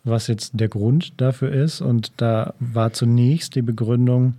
was 0.03 0.27
jetzt 0.27 0.59
der 0.59 0.69
Grund 0.69 1.13
dafür 1.21 1.51
ist. 1.51 1.81
Und 1.81 2.13
da 2.17 2.53
war 2.59 2.93
zunächst 2.93 3.53
die 3.55 3.61
Begründung, 3.61 4.33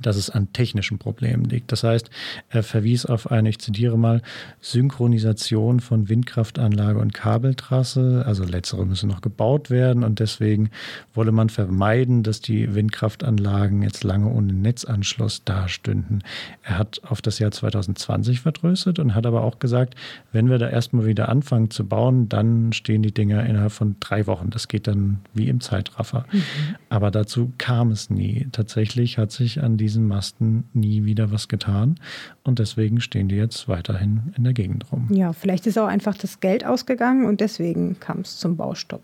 dass 0.00 0.16
es 0.16 0.30
an 0.30 0.52
technischen 0.52 0.98
Problemen 0.98 1.44
liegt. 1.44 1.72
Das 1.72 1.82
heißt, 1.82 2.10
er 2.48 2.62
verwies 2.62 3.06
auf 3.06 3.30
eine, 3.30 3.48
ich 3.48 3.58
zitiere 3.58 3.98
mal, 3.98 4.22
Synchronisation 4.60 5.80
von 5.80 6.08
Windkraftanlage 6.08 6.98
und 6.98 7.12
Kabeltrasse. 7.12 8.24
Also 8.26 8.44
letztere 8.44 8.86
müssen 8.86 9.08
noch 9.08 9.20
gebaut 9.20 9.70
werden 9.70 10.04
und 10.04 10.20
deswegen 10.20 10.70
wolle 11.14 11.32
man 11.32 11.48
vermeiden, 11.48 12.22
dass 12.22 12.40
die 12.40 12.74
Windkraftanlagen 12.74 13.82
jetzt 13.82 14.04
lange 14.04 14.28
ohne 14.28 14.52
Netzanschluss 14.52 15.44
dastünden. 15.44 16.22
Er 16.62 16.78
hat 16.78 17.00
auf 17.04 17.20
das 17.20 17.38
Jahr 17.38 17.50
2020 17.50 18.40
vertröstet 18.40 18.98
und 18.98 19.14
hat 19.14 19.26
aber 19.26 19.42
auch 19.42 19.58
gesagt, 19.58 19.94
wenn 20.32 20.48
wir 20.48 20.58
da 20.58 20.68
erstmal 20.68 21.06
wieder 21.06 21.28
anfangen 21.28 21.70
zu 21.70 21.86
bauen, 21.86 22.28
dann 22.28 22.72
stehen 22.72 23.02
die 23.02 23.12
Dinger 23.12 23.44
innerhalb 23.44 23.72
von 23.72 23.96
drei 24.00 24.26
Wochen. 24.26 24.50
Das 24.50 24.68
geht 24.68 24.86
dann 24.86 25.18
wie 25.34 25.48
im 25.48 25.60
Zeitraffer. 25.60 26.26
Mhm. 26.30 26.42
Aber 26.88 27.10
dazu 27.10 27.52
kam 27.58 27.90
es 27.90 28.10
nie. 28.10 28.46
Tatsächlich 28.52 29.18
hat 29.18 29.32
sich 29.32 29.62
an 29.62 29.79
diesen 29.80 30.06
Masten 30.06 30.64
nie 30.72 31.04
wieder 31.04 31.32
was 31.32 31.48
getan. 31.48 31.96
Und 32.44 32.58
deswegen 32.58 33.00
stehen 33.00 33.28
die 33.28 33.36
jetzt 33.36 33.68
weiterhin 33.68 34.32
in 34.36 34.44
der 34.44 34.52
Gegend 34.52 34.90
rum. 34.92 35.08
Ja, 35.10 35.32
vielleicht 35.32 35.66
ist 35.66 35.78
auch 35.78 35.86
einfach 35.86 36.16
das 36.16 36.40
Geld 36.40 36.64
ausgegangen 36.64 37.26
und 37.26 37.40
deswegen 37.40 37.98
kam 37.98 38.20
es 38.20 38.38
zum 38.38 38.56
Baustopp. 38.56 39.02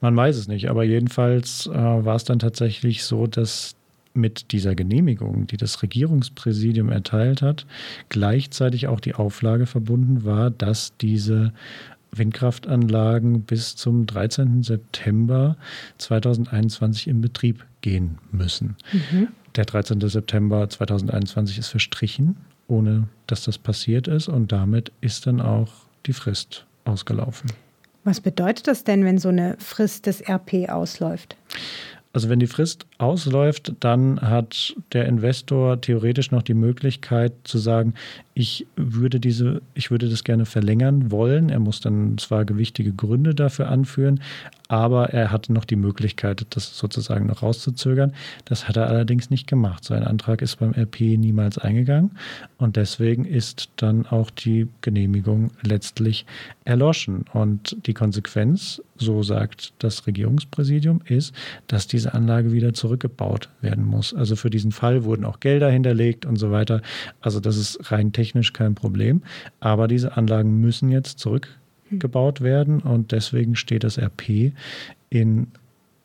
Man 0.00 0.16
weiß 0.16 0.36
es 0.36 0.48
nicht, 0.48 0.68
aber 0.70 0.84
jedenfalls 0.84 1.66
äh, 1.66 1.72
war 1.72 2.16
es 2.16 2.24
dann 2.24 2.38
tatsächlich 2.38 3.04
so, 3.04 3.26
dass 3.26 3.74
mit 4.14 4.52
dieser 4.52 4.74
Genehmigung, 4.74 5.46
die 5.46 5.56
das 5.56 5.82
Regierungspräsidium 5.82 6.90
erteilt 6.90 7.42
hat, 7.42 7.66
gleichzeitig 8.08 8.88
auch 8.88 9.00
die 9.00 9.14
Auflage 9.14 9.66
verbunden 9.66 10.24
war, 10.24 10.50
dass 10.50 10.96
diese 11.00 11.52
Windkraftanlagen 12.12 13.42
bis 13.42 13.76
zum 13.76 14.06
13. 14.06 14.62
September 14.62 15.56
2021 15.98 17.08
in 17.08 17.20
Betrieb 17.20 17.64
gehen 17.80 18.18
müssen. 18.32 18.76
Mhm. 18.92 19.28
Der 19.56 19.64
13. 19.64 20.00
September 20.08 20.68
2021 20.68 21.58
ist 21.58 21.68
verstrichen, 21.68 22.36
ohne 22.68 23.08
dass 23.26 23.44
das 23.44 23.58
passiert 23.58 24.08
ist 24.08 24.28
und 24.28 24.52
damit 24.52 24.92
ist 25.00 25.26
dann 25.26 25.40
auch 25.40 25.72
die 26.06 26.12
Frist 26.12 26.66
ausgelaufen. 26.84 27.50
Was 28.04 28.20
bedeutet 28.20 28.66
das 28.68 28.84
denn, 28.84 29.04
wenn 29.04 29.18
so 29.18 29.28
eine 29.28 29.56
Frist 29.58 30.06
des 30.06 30.26
RP 30.26 30.68
ausläuft? 30.68 31.36
Also 32.14 32.30
wenn 32.30 32.40
die 32.40 32.46
Frist 32.46 32.86
ausläuft, 32.96 33.74
dann 33.80 34.20
hat 34.20 34.74
der 34.92 35.06
Investor 35.06 35.80
theoretisch 35.80 36.30
noch 36.30 36.42
die 36.42 36.54
Möglichkeit 36.54 37.32
zu 37.44 37.58
sagen, 37.58 37.94
ich 38.32 38.66
würde 38.76 39.20
diese, 39.20 39.60
ich 39.74 39.90
würde 39.90 40.08
das 40.08 40.24
gerne 40.24 40.46
verlängern 40.46 41.10
wollen. 41.10 41.50
Er 41.50 41.60
muss 41.60 41.80
dann 41.80 42.16
zwar 42.16 42.46
gewichtige 42.46 42.92
Gründe 42.92 43.34
dafür 43.34 43.68
anführen, 43.68 44.20
aber 44.68 45.14
er 45.14 45.32
hatte 45.32 45.52
noch 45.52 45.64
die 45.64 45.76
Möglichkeit, 45.76 46.46
das 46.50 46.76
sozusagen 46.76 47.26
noch 47.26 47.42
rauszuzögern. 47.42 48.12
Das 48.44 48.68
hat 48.68 48.76
er 48.76 48.86
allerdings 48.86 49.30
nicht 49.30 49.46
gemacht. 49.46 49.82
Sein 49.84 50.04
Antrag 50.04 50.42
ist 50.42 50.56
beim 50.56 50.72
RP 50.72 51.00
niemals 51.18 51.56
eingegangen 51.56 52.12
und 52.58 52.76
deswegen 52.76 53.24
ist 53.24 53.70
dann 53.76 54.06
auch 54.06 54.30
die 54.30 54.68
Genehmigung 54.82 55.50
letztlich 55.62 56.26
erloschen. 56.64 57.24
Und 57.32 57.76
die 57.86 57.94
Konsequenz, 57.94 58.82
so 58.96 59.22
sagt 59.22 59.72
das 59.78 60.06
Regierungspräsidium, 60.06 61.00
ist, 61.06 61.34
dass 61.66 61.86
diese 61.86 62.12
Anlage 62.12 62.52
wieder 62.52 62.74
zurückgebaut 62.74 63.48
werden 63.62 63.84
muss. 63.84 64.12
Also 64.12 64.36
für 64.36 64.50
diesen 64.50 64.72
Fall 64.72 65.04
wurden 65.04 65.24
auch 65.24 65.40
Gelder 65.40 65.70
hinterlegt 65.70 66.26
und 66.26 66.36
so 66.36 66.50
weiter. 66.50 66.82
Also 67.22 67.40
das 67.40 67.56
ist 67.56 67.90
rein 67.90 68.12
technisch 68.12 68.52
kein 68.52 68.74
Problem. 68.74 69.22
Aber 69.60 69.88
diese 69.88 70.16
Anlagen 70.16 70.60
müssen 70.60 70.90
jetzt 70.90 71.18
zurück 71.18 71.48
gebaut 71.90 72.40
werden 72.40 72.80
und 72.80 73.12
deswegen 73.12 73.56
steht 73.56 73.84
das 73.84 73.98
RP 73.98 74.52
in 75.10 75.48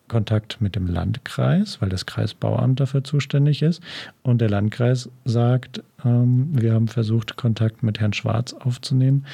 Kontakt 0.07 0.61
mit 0.61 0.75
dem 0.75 0.87
Landkreis, 0.87 1.81
weil 1.81 1.89
das 1.89 2.05
Kreisbauamt 2.05 2.79
dafür 2.79 3.03
zuständig 3.03 3.61
ist. 3.61 3.81
Und 4.21 4.41
der 4.41 4.49
Landkreis 4.49 5.09
sagt, 5.25 5.81
ähm, 6.05 6.49
wir 6.51 6.73
haben 6.73 6.87
versucht, 6.87 7.35
Kontakt 7.35 7.83
mit 7.83 7.99
Herrn 7.99 8.13
Schwarz 8.13 8.53
aufzunehmen, 8.53 9.25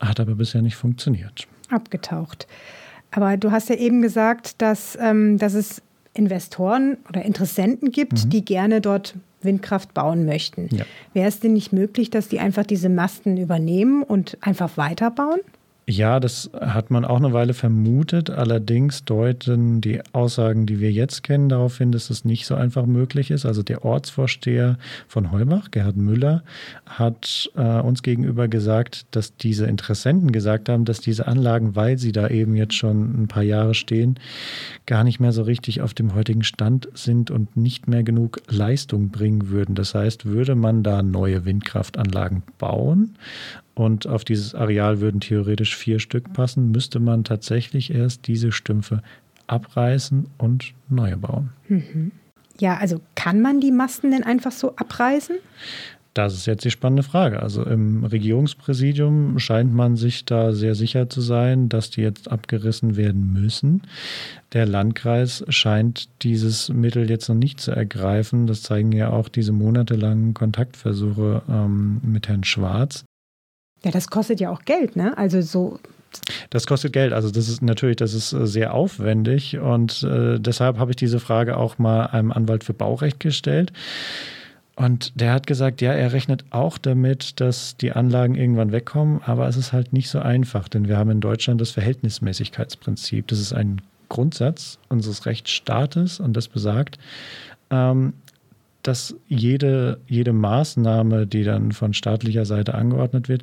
hat 0.00 0.18
aber 0.18 0.34
bisher 0.34 0.62
nicht 0.62 0.76
funktioniert. 0.76 1.46
Abgetaucht. 1.70 2.46
Aber 3.10 3.36
du 3.36 3.52
hast 3.52 3.68
ja 3.68 3.76
eben 3.76 4.02
gesagt, 4.02 4.60
dass, 4.60 4.98
ähm, 5.00 5.38
dass 5.38 5.54
es 5.54 5.82
Investoren 6.14 6.96
oder 7.08 7.22
Interessenten 7.24 7.92
gibt, 7.92 8.24
mhm. 8.24 8.30
die 8.30 8.44
gerne 8.44 8.80
dort 8.80 9.14
Windkraft 9.42 9.94
bauen 9.94 10.26
möchten. 10.26 10.68
Ja. 10.74 10.84
Wäre 11.12 11.28
es 11.28 11.40
denn 11.40 11.52
nicht 11.52 11.72
möglich, 11.72 12.10
dass 12.10 12.28
die 12.28 12.40
einfach 12.40 12.64
diese 12.64 12.88
Masten 12.88 13.36
übernehmen 13.36 14.02
und 14.02 14.38
einfach 14.40 14.76
weiterbauen? 14.76 15.40
Ja, 15.88 16.18
das 16.18 16.50
hat 16.52 16.90
man 16.90 17.04
auch 17.04 17.18
eine 17.18 17.32
Weile 17.32 17.54
vermutet. 17.54 18.28
Allerdings 18.28 19.04
deuten 19.04 19.80
die 19.80 20.00
Aussagen, 20.12 20.66
die 20.66 20.80
wir 20.80 20.90
jetzt 20.90 21.22
kennen, 21.22 21.48
darauf 21.48 21.78
hin, 21.78 21.92
dass 21.92 22.10
es 22.10 22.24
nicht 22.24 22.44
so 22.46 22.56
einfach 22.56 22.86
möglich 22.86 23.30
ist. 23.30 23.46
Also 23.46 23.62
der 23.62 23.84
Ortsvorsteher 23.84 24.78
von 25.06 25.30
Heubach, 25.30 25.70
Gerhard 25.70 25.96
Müller, 25.96 26.42
hat 26.86 27.48
äh, 27.54 27.80
uns 27.80 28.02
gegenüber 28.02 28.48
gesagt, 28.48 29.06
dass 29.12 29.36
diese 29.36 29.66
Interessenten 29.66 30.32
gesagt 30.32 30.68
haben, 30.68 30.84
dass 30.86 30.98
diese 30.98 31.28
Anlagen, 31.28 31.76
weil 31.76 31.98
sie 31.98 32.10
da 32.10 32.26
eben 32.26 32.56
jetzt 32.56 32.74
schon 32.74 33.22
ein 33.22 33.28
paar 33.28 33.44
Jahre 33.44 33.74
stehen, 33.74 34.18
gar 34.86 35.04
nicht 35.04 35.20
mehr 35.20 35.30
so 35.30 35.42
richtig 35.42 35.82
auf 35.82 35.94
dem 35.94 36.16
heutigen 36.16 36.42
Stand 36.42 36.88
sind 36.94 37.30
und 37.30 37.56
nicht 37.56 37.86
mehr 37.86 38.02
genug 38.02 38.40
Leistung 38.48 39.10
bringen 39.10 39.50
würden. 39.50 39.76
Das 39.76 39.94
heißt, 39.94 40.26
würde 40.26 40.56
man 40.56 40.82
da 40.82 41.04
neue 41.04 41.44
Windkraftanlagen 41.44 42.42
bauen 42.58 43.14
und 43.76 44.06
auf 44.06 44.24
dieses 44.24 44.54
Areal 44.54 45.00
würden 45.00 45.20
theoretisch 45.20 45.76
vier 45.76 46.00
Stück 46.00 46.32
passen, 46.32 46.70
müsste 46.72 46.98
man 46.98 47.24
tatsächlich 47.24 47.94
erst 47.94 48.26
diese 48.26 48.50
Stümpfe 48.50 49.02
abreißen 49.46 50.26
und 50.38 50.72
neue 50.88 51.18
bauen. 51.18 51.50
Mhm. 51.68 52.10
Ja, 52.58 52.78
also 52.78 53.00
kann 53.14 53.42
man 53.42 53.60
die 53.60 53.70
Masten 53.70 54.10
denn 54.10 54.24
einfach 54.24 54.50
so 54.50 54.74
abreißen? 54.76 55.36
Das 56.14 56.32
ist 56.32 56.46
jetzt 56.46 56.64
die 56.64 56.70
spannende 56.70 57.02
Frage. 57.02 57.42
Also 57.42 57.62
im 57.64 58.02
Regierungspräsidium 58.02 59.38
scheint 59.38 59.74
man 59.74 59.96
sich 59.96 60.24
da 60.24 60.54
sehr 60.54 60.74
sicher 60.74 61.10
zu 61.10 61.20
sein, 61.20 61.68
dass 61.68 61.90
die 61.90 62.00
jetzt 62.00 62.30
abgerissen 62.30 62.96
werden 62.96 63.34
müssen. 63.34 63.82
Der 64.54 64.64
Landkreis 64.64 65.44
scheint 65.50 66.08
dieses 66.22 66.70
Mittel 66.70 67.10
jetzt 67.10 67.28
noch 67.28 67.36
nicht 67.36 67.60
zu 67.60 67.72
ergreifen. 67.72 68.46
Das 68.46 68.62
zeigen 68.62 68.92
ja 68.92 69.10
auch 69.10 69.28
diese 69.28 69.52
monatelangen 69.52 70.32
Kontaktversuche 70.32 71.42
ähm, 71.50 72.00
mit 72.02 72.28
Herrn 72.28 72.44
Schwarz. 72.44 73.04
Ja, 73.86 73.92
das 73.92 74.08
kostet 74.08 74.40
ja 74.40 74.50
auch 74.50 74.64
Geld, 74.64 74.96
ne? 74.96 75.16
Also 75.16 75.40
so. 75.42 75.78
Das 76.50 76.66
kostet 76.66 76.92
Geld. 76.92 77.12
Also 77.12 77.30
das 77.30 77.48
ist 77.48 77.62
natürlich, 77.62 77.94
das 77.94 78.14
ist 78.14 78.32
äh, 78.32 78.44
sehr 78.44 78.74
aufwendig 78.74 79.58
und 79.58 80.02
äh, 80.02 80.40
deshalb 80.40 80.78
habe 80.78 80.90
ich 80.90 80.96
diese 80.96 81.20
Frage 81.20 81.56
auch 81.56 81.78
mal 81.78 82.06
einem 82.06 82.32
Anwalt 82.32 82.64
für 82.64 82.74
Baurecht 82.74 83.20
gestellt. 83.20 83.72
Und 84.74 85.12
der 85.20 85.32
hat 85.32 85.46
gesagt, 85.46 85.80
ja, 85.82 85.92
er 85.92 86.12
rechnet 86.12 86.44
auch 86.50 86.78
damit, 86.78 87.40
dass 87.40 87.76
die 87.76 87.92
Anlagen 87.92 88.34
irgendwann 88.34 88.72
wegkommen, 88.72 89.20
aber 89.24 89.46
es 89.46 89.56
ist 89.56 89.72
halt 89.72 89.92
nicht 89.92 90.10
so 90.10 90.18
einfach, 90.18 90.68
denn 90.68 90.88
wir 90.88 90.96
haben 90.96 91.10
in 91.10 91.20
Deutschland 91.20 91.60
das 91.60 91.70
Verhältnismäßigkeitsprinzip. 91.70 93.28
Das 93.28 93.38
ist 93.38 93.52
ein 93.52 93.82
Grundsatz 94.08 94.78
unseres 94.88 95.26
Rechtsstaates 95.26 96.18
und 96.18 96.36
das 96.36 96.48
besagt, 96.48 96.98
ähm, 97.70 98.14
dass 98.86 99.16
jede, 99.26 100.00
jede 100.06 100.32
Maßnahme, 100.32 101.26
die 101.26 101.44
dann 101.44 101.72
von 101.72 101.92
staatlicher 101.92 102.44
Seite 102.44 102.74
angeordnet 102.74 103.28
wird, 103.28 103.42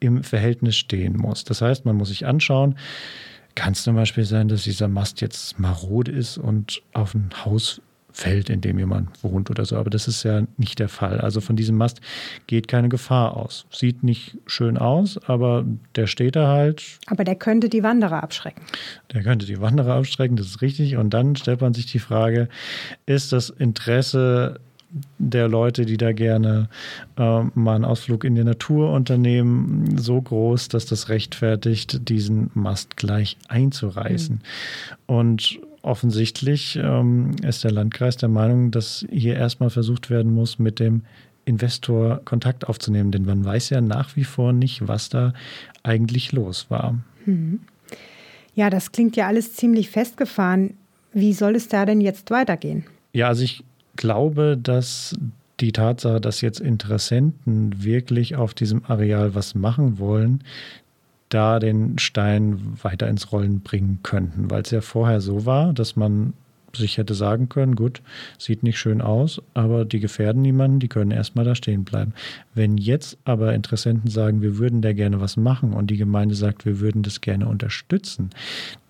im 0.00 0.22
Verhältnis 0.22 0.76
stehen 0.76 1.16
muss. 1.16 1.44
Das 1.44 1.60
heißt, 1.60 1.84
man 1.84 1.96
muss 1.96 2.08
sich 2.08 2.26
anschauen, 2.26 2.76
kann 3.54 3.72
es 3.72 3.82
zum 3.82 3.96
Beispiel 3.96 4.24
sein, 4.24 4.48
dass 4.48 4.62
dieser 4.62 4.88
Mast 4.88 5.20
jetzt 5.20 5.58
marode 5.58 6.12
ist 6.12 6.38
und 6.38 6.80
auf 6.92 7.14
ein 7.14 7.30
Haus 7.44 7.80
fällt, 8.12 8.50
in 8.50 8.60
dem 8.60 8.78
jemand 8.78 9.22
wohnt 9.22 9.50
oder 9.50 9.64
so. 9.64 9.76
Aber 9.76 9.90
das 9.90 10.08
ist 10.08 10.22
ja 10.24 10.42
nicht 10.56 10.78
der 10.78 10.88
Fall. 10.88 11.20
Also 11.20 11.40
von 11.40 11.56
diesem 11.56 11.76
Mast 11.76 12.00
geht 12.46 12.66
keine 12.66 12.88
Gefahr 12.88 13.36
aus. 13.36 13.66
Sieht 13.70 14.02
nicht 14.02 14.38
schön 14.46 14.76
aus, 14.76 15.18
aber 15.28 15.64
der 15.94 16.06
steht 16.06 16.34
da 16.36 16.48
halt. 16.48 16.82
Aber 17.06 17.24
der 17.24 17.36
könnte 17.36 17.68
die 17.68 17.82
Wanderer 17.82 18.22
abschrecken. 18.22 18.62
Der 19.12 19.22
könnte 19.22 19.46
die 19.46 19.60
Wanderer 19.60 19.94
abschrecken, 19.94 20.36
das 20.36 20.46
ist 20.46 20.62
richtig. 20.62 20.96
Und 20.96 21.10
dann 21.10 21.36
stellt 21.36 21.60
man 21.60 21.74
sich 21.74 21.86
die 21.86 22.00
Frage, 22.00 22.48
ist 23.06 23.32
das 23.32 23.50
Interesse 23.50 24.60
der 25.18 25.48
Leute, 25.48 25.84
die 25.84 25.96
da 25.96 26.12
gerne 26.12 26.68
äh, 27.18 27.42
mal 27.54 27.74
einen 27.74 27.84
Ausflug 27.84 28.24
in 28.24 28.34
die 28.34 28.44
Natur 28.44 28.92
unternehmen, 28.92 29.98
so 29.98 30.20
groß, 30.20 30.68
dass 30.68 30.86
das 30.86 31.08
rechtfertigt, 31.08 32.08
diesen 32.08 32.50
Mast 32.54 32.96
gleich 32.96 33.36
einzureißen. 33.48 34.36
Mhm. 34.36 35.14
Und 35.14 35.60
offensichtlich 35.82 36.78
ähm, 36.82 37.32
ist 37.42 37.64
der 37.64 37.70
Landkreis 37.70 38.16
der 38.16 38.28
Meinung, 38.28 38.70
dass 38.70 39.06
hier 39.10 39.36
erstmal 39.36 39.70
versucht 39.70 40.10
werden 40.10 40.32
muss, 40.32 40.58
mit 40.58 40.80
dem 40.80 41.02
Investor 41.44 42.20
Kontakt 42.24 42.68
aufzunehmen, 42.68 43.10
denn 43.10 43.24
man 43.24 43.44
weiß 43.44 43.70
ja 43.70 43.80
nach 43.80 44.16
wie 44.16 44.24
vor 44.24 44.52
nicht, 44.52 44.86
was 44.86 45.08
da 45.08 45.32
eigentlich 45.82 46.32
los 46.32 46.66
war. 46.68 46.98
Mhm. 47.24 47.60
Ja, 48.54 48.70
das 48.70 48.92
klingt 48.92 49.16
ja 49.16 49.26
alles 49.26 49.54
ziemlich 49.54 49.88
festgefahren. 49.88 50.74
Wie 51.12 51.32
soll 51.32 51.56
es 51.56 51.68
da 51.68 51.86
denn 51.86 52.00
jetzt 52.00 52.30
weitergehen? 52.30 52.84
Ja, 53.12 53.28
also 53.28 53.44
ich 53.44 53.64
glaube, 53.98 54.56
dass 54.56 55.14
die 55.60 55.72
Tatsache, 55.72 56.20
dass 56.20 56.40
jetzt 56.40 56.60
Interessenten 56.60 57.82
wirklich 57.82 58.36
auf 58.36 58.54
diesem 58.54 58.84
Areal 58.86 59.34
was 59.34 59.54
machen 59.54 59.98
wollen, 59.98 60.42
da 61.28 61.58
den 61.58 61.98
Stein 61.98 62.78
weiter 62.82 63.08
ins 63.08 63.32
Rollen 63.32 63.60
bringen 63.60 63.98
könnten, 64.02 64.50
weil 64.50 64.62
es 64.62 64.70
ja 64.70 64.80
vorher 64.80 65.20
so 65.20 65.44
war, 65.44 65.74
dass 65.74 65.96
man 65.96 66.32
sich 66.74 66.96
hätte 66.96 67.14
sagen 67.14 67.48
können, 67.48 67.76
gut, 67.76 68.02
sieht 68.38 68.62
nicht 68.62 68.78
schön 68.78 69.00
aus, 69.00 69.42
aber 69.54 69.84
die 69.84 70.00
gefährden 70.00 70.42
niemanden, 70.42 70.80
die 70.80 70.88
können 70.88 71.10
erstmal 71.10 71.44
da 71.44 71.54
stehen 71.54 71.84
bleiben. 71.84 72.12
Wenn 72.54 72.76
jetzt 72.78 73.18
aber 73.24 73.54
Interessenten 73.54 74.10
sagen, 74.10 74.42
wir 74.42 74.58
würden 74.58 74.82
da 74.82 74.92
gerne 74.92 75.20
was 75.20 75.36
machen 75.36 75.72
und 75.72 75.90
die 75.90 75.96
Gemeinde 75.96 76.34
sagt, 76.34 76.66
wir 76.66 76.80
würden 76.80 77.02
das 77.02 77.20
gerne 77.20 77.48
unterstützen, 77.48 78.30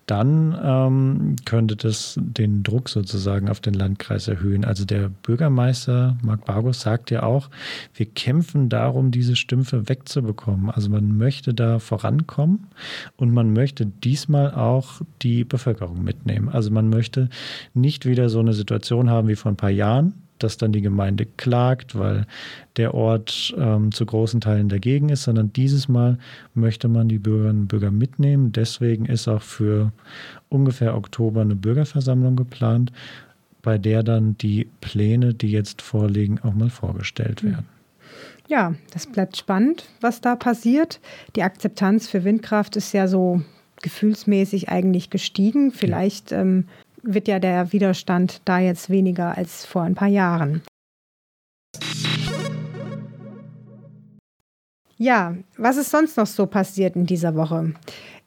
dann 0.09 0.57
ähm, 0.63 1.35
könnte 1.45 1.75
das 1.75 2.15
den 2.19 2.63
Druck 2.63 2.89
sozusagen 2.89 3.47
auf 3.47 3.59
den 3.59 3.75
Landkreis 3.75 4.27
erhöhen. 4.27 4.65
Also 4.65 4.83
der 4.83 5.09
Bürgermeister 5.09 6.17
Marc 6.23 6.45
Bargus 6.45 6.81
sagt 6.81 7.11
ja 7.11 7.21
auch, 7.23 7.49
wir 7.93 8.07
kämpfen 8.07 8.69
darum, 8.69 9.11
diese 9.11 9.35
Stümpfe 9.35 9.87
wegzubekommen. 9.87 10.71
Also 10.71 10.89
man 10.89 11.15
möchte 11.17 11.53
da 11.53 11.77
vorankommen 11.77 12.67
und 13.17 13.31
man 13.31 13.53
möchte 13.53 13.85
diesmal 13.85 14.51
auch 14.51 15.01
die 15.21 15.43
Bevölkerung 15.43 16.03
mitnehmen. 16.03 16.49
Also 16.49 16.71
man 16.71 16.89
möchte 16.89 17.29
nicht 17.75 18.07
wieder 18.07 18.29
so 18.29 18.39
eine 18.39 18.53
Situation 18.53 19.11
haben 19.11 19.27
wie 19.27 19.35
vor 19.35 19.51
ein 19.51 19.57
paar 19.57 19.69
Jahren, 19.69 20.13
dass 20.43 20.57
dann 20.57 20.71
die 20.71 20.81
Gemeinde 20.81 21.25
klagt, 21.25 21.97
weil 21.97 22.25
der 22.77 22.93
Ort 22.93 23.53
ähm, 23.57 23.91
zu 23.91 24.05
großen 24.05 24.41
Teilen 24.41 24.69
dagegen 24.69 25.09
ist, 25.09 25.23
sondern 25.23 25.53
dieses 25.53 25.87
Mal 25.87 26.17
möchte 26.53 26.87
man 26.87 27.09
die 27.09 27.19
Bürgerinnen 27.19 27.61
und 27.61 27.67
Bürger 27.67 27.91
mitnehmen. 27.91 28.51
Deswegen 28.51 29.05
ist 29.05 29.27
auch 29.27 29.41
für 29.41 29.91
ungefähr 30.49 30.95
Oktober 30.95 31.41
eine 31.41 31.55
Bürgerversammlung 31.55 32.35
geplant, 32.35 32.91
bei 33.61 33.77
der 33.77 34.03
dann 34.03 34.37
die 34.37 34.67
Pläne, 34.81 35.33
die 35.33 35.51
jetzt 35.51 35.81
vorliegen, 35.81 36.39
auch 36.39 36.53
mal 36.53 36.69
vorgestellt 36.69 37.43
werden. 37.43 37.65
Ja, 38.47 38.73
das 38.93 39.05
bleibt 39.05 39.37
spannend, 39.37 39.85
was 40.01 40.21
da 40.21 40.35
passiert. 40.35 40.99
Die 41.35 41.43
Akzeptanz 41.43 42.07
für 42.07 42.23
Windkraft 42.23 42.75
ist 42.75 42.93
ja 42.93 43.07
so 43.07 43.41
gefühlsmäßig 43.81 44.69
eigentlich 44.69 45.09
gestiegen. 45.09 45.71
Vielleicht 45.71 46.31
ähm, 46.31 46.65
wird 47.03 47.27
ja 47.27 47.39
der 47.39 47.71
Widerstand 47.71 48.41
da 48.45 48.59
jetzt 48.59 48.89
weniger 48.89 49.37
als 49.37 49.65
vor 49.65 49.83
ein 49.83 49.95
paar 49.95 50.07
Jahren. 50.07 50.61
Ja, 54.97 55.35
was 55.57 55.77
ist 55.77 55.91
sonst 55.91 56.17
noch 56.17 56.27
so 56.27 56.45
passiert 56.45 56.95
in 56.95 57.05
dieser 57.05 57.35
Woche? 57.35 57.73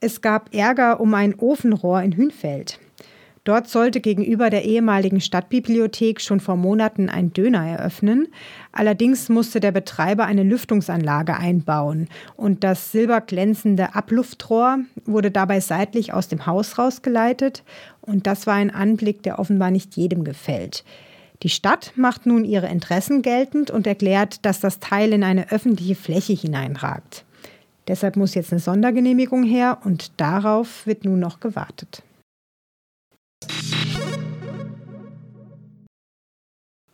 Es 0.00 0.22
gab 0.22 0.54
Ärger 0.54 1.00
um 1.00 1.12
ein 1.14 1.34
Ofenrohr 1.34 2.02
in 2.02 2.16
Hünfeld. 2.16 2.80
Dort 3.44 3.68
sollte 3.68 4.00
gegenüber 4.00 4.50
der 4.50 4.64
ehemaligen 4.64 5.20
Stadtbibliothek 5.20 6.20
schon 6.20 6.38
vor 6.38 6.56
Monaten 6.56 7.08
ein 7.08 7.32
Döner 7.32 7.66
eröffnen. 7.66 8.28
Allerdings 8.70 9.28
musste 9.28 9.58
der 9.58 9.72
Betreiber 9.72 10.26
eine 10.26 10.44
Lüftungsanlage 10.44 11.36
einbauen 11.36 12.08
und 12.36 12.62
das 12.62 12.92
silberglänzende 12.92 13.96
Abluftrohr 13.96 14.78
wurde 15.04 15.32
dabei 15.32 15.58
seitlich 15.58 16.12
aus 16.12 16.28
dem 16.28 16.46
Haus 16.46 16.78
rausgeleitet 16.78 17.64
und 18.02 18.26
das 18.26 18.46
war 18.46 18.54
ein 18.54 18.70
Anblick, 18.70 19.22
der 19.22 19.38
offenbar 19.38 19.70
nicht 19.70 19.96
jedem 19.96 20.24
gefällt. 20.24 20.84
Die 21.42 21.48
Stadt 21.48 21.92
macht 21.96 22.26
nun 22.26 22.44
ihre 22.44 22.68
Interessen 22.68 23.22
geltend 23.22 23.70
und 23.70 23.86
erklärt, 23.86 24.44
dass 24.44 24.60
das 24.60 24.78
Teil 24.78 25.12
in 25.12 25.24
eine 25.24 25.50
öffentliche 25.50 25.96
Fläche 25.96 26.34
hineinragt. 26.34 27.24
Deshalb 27.88 28.16
muss 28.16 28.34
jetzt 28.34 28.52
eine 28.52 28.60
Sondergenehmigung 28.60 29.42
her 29.42 29.78
und 29.84 30.20
darauf 30.20 30.86
wird 30.86 31.04
nun 31.04 31.18
noch 31.18 31.40
gewartet. 31.40 32.02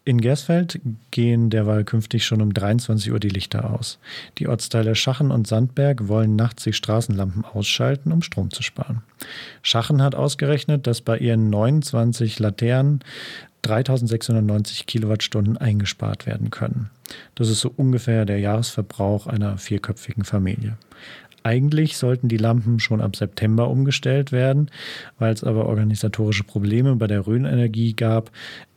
In 0.08 0.22
Gersfeld 0.22 0.80
gehen 1.10 1.50
derweil 1.50 1.84
künftig 1.84 2.24
schon 2.24 2.40
um 2.40 2.54
23 2.54 3.12
Uhr 3.12 3.20
die 3.20 3.28
Lichter 3.28 3.70
aus. 3.74 3.98
Die 4.38 4.48
Ortsteile 4.48 4.94
Schachen 4.94 5.30
und 5.30 5.46
Sandberg 5.46 6.08
wollen 6.08 6.34
nachts 6.34 6.62
die 6.62 6.72
Straßenlampen 6.72 7.44
ausschalten, 7.44 8.10
um 8.10 8.22
Strom 8.22 8.50
zu 8.50 8.62
sparen. 8.62 9.02
Schachen 9.60 10.00
hat 10.00 10.14
ausgerechnet, 10.14 10.86
dass 10.86 11.02
bei 11.02 11.18
ihren 11.18 11.50
29 11.50 12.38
Laternen 12.38 13.00
3690 13.60 14.86
Kilowattstunden 14.86 15.58
eingespart 15.58 16.24
werden 16.24 16.48
können. 16.48 16.88
Das 17.34 17.50
ist 17.50 17.60
so 17.60 17.70
ungefähr 17.76 18.24
der 18.24 18.38
Jahresverbrauch 18.38 19.26
einer 19.26 19.58
vierköpfigen 19.58 20.24
Familie. 20.24 20.78
Eigentlich 21.48 21.96
sollten 21.96 22.28
die 22.28 22.36
Lampen 22.36 22.78
schon 22.78 23.00
ab 23.00 23.16
September 23.16 23.70
umgestellt 23.70 24.32
werden, 24.32 24.70
weil 25.18 25.32
es 25.32 25.42
aber 25.42 25.64
organisatorische 25.64 26.44
Probleme 26.44 26.94
bei 26.96 27.06
der 27.06 27.26
Rhön-Energie 27.26 27.94
gab, 27.94 28.30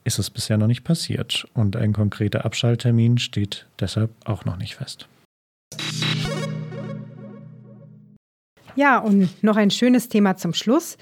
ist 0.06 0.20
es 0.20 0.30
bisher 0.30 0.58
noch 0.58 0.68
nicht 0.68 0.86
passiert 0.86 1.46
und 1.54 1.76
ein 1.76 1.92
konkreter 1.92 2.46
Abschalttermin 2.46 3.18
steht 3.18 3.68
deshalb 3.82 4.12
auch 4.24 4.46
noch 4.46 4.56
nicht 4.56 4.76
fest. 4.76 5.10
Ja, 8.78 9.00
und 9.00 9.44
noch 9.44 9.58
ein 9.58 9.70
schönes 9.70 10.08
Thema 10.08 10.38
zum 10.38 10.54
Schluss. 10.54 10.98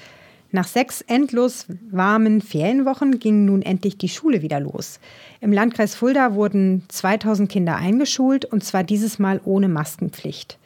Nach 0.51 0.65
sechs 0.65 1.01
endlos 1.01 1.67
warmen 1.91 2.41
Ferienwochen 2.41 3.19
ging 3.19 3.45
nun 3.45 3.61
endlich 3.61 3.99
die 3.99 4.09
Schule 4.09 4.41
wieder 4.41 4.59
los. 4.59 4.99
Im 5.39 5.53
Landkreis 5.53 5.93
Fulda 5.93 6.33
wurden 6.33 6.81
2000 6.87 7.47
Kinder 7.47 7.75
eingeschult 7.75 8.45
und 8.45 8.63
zwar 8.63 8.83
dieses 8.83 9.19
Mal 9.19 9.39
ohne 9.45 9.67
Maskenpflicht. 9.67 10.57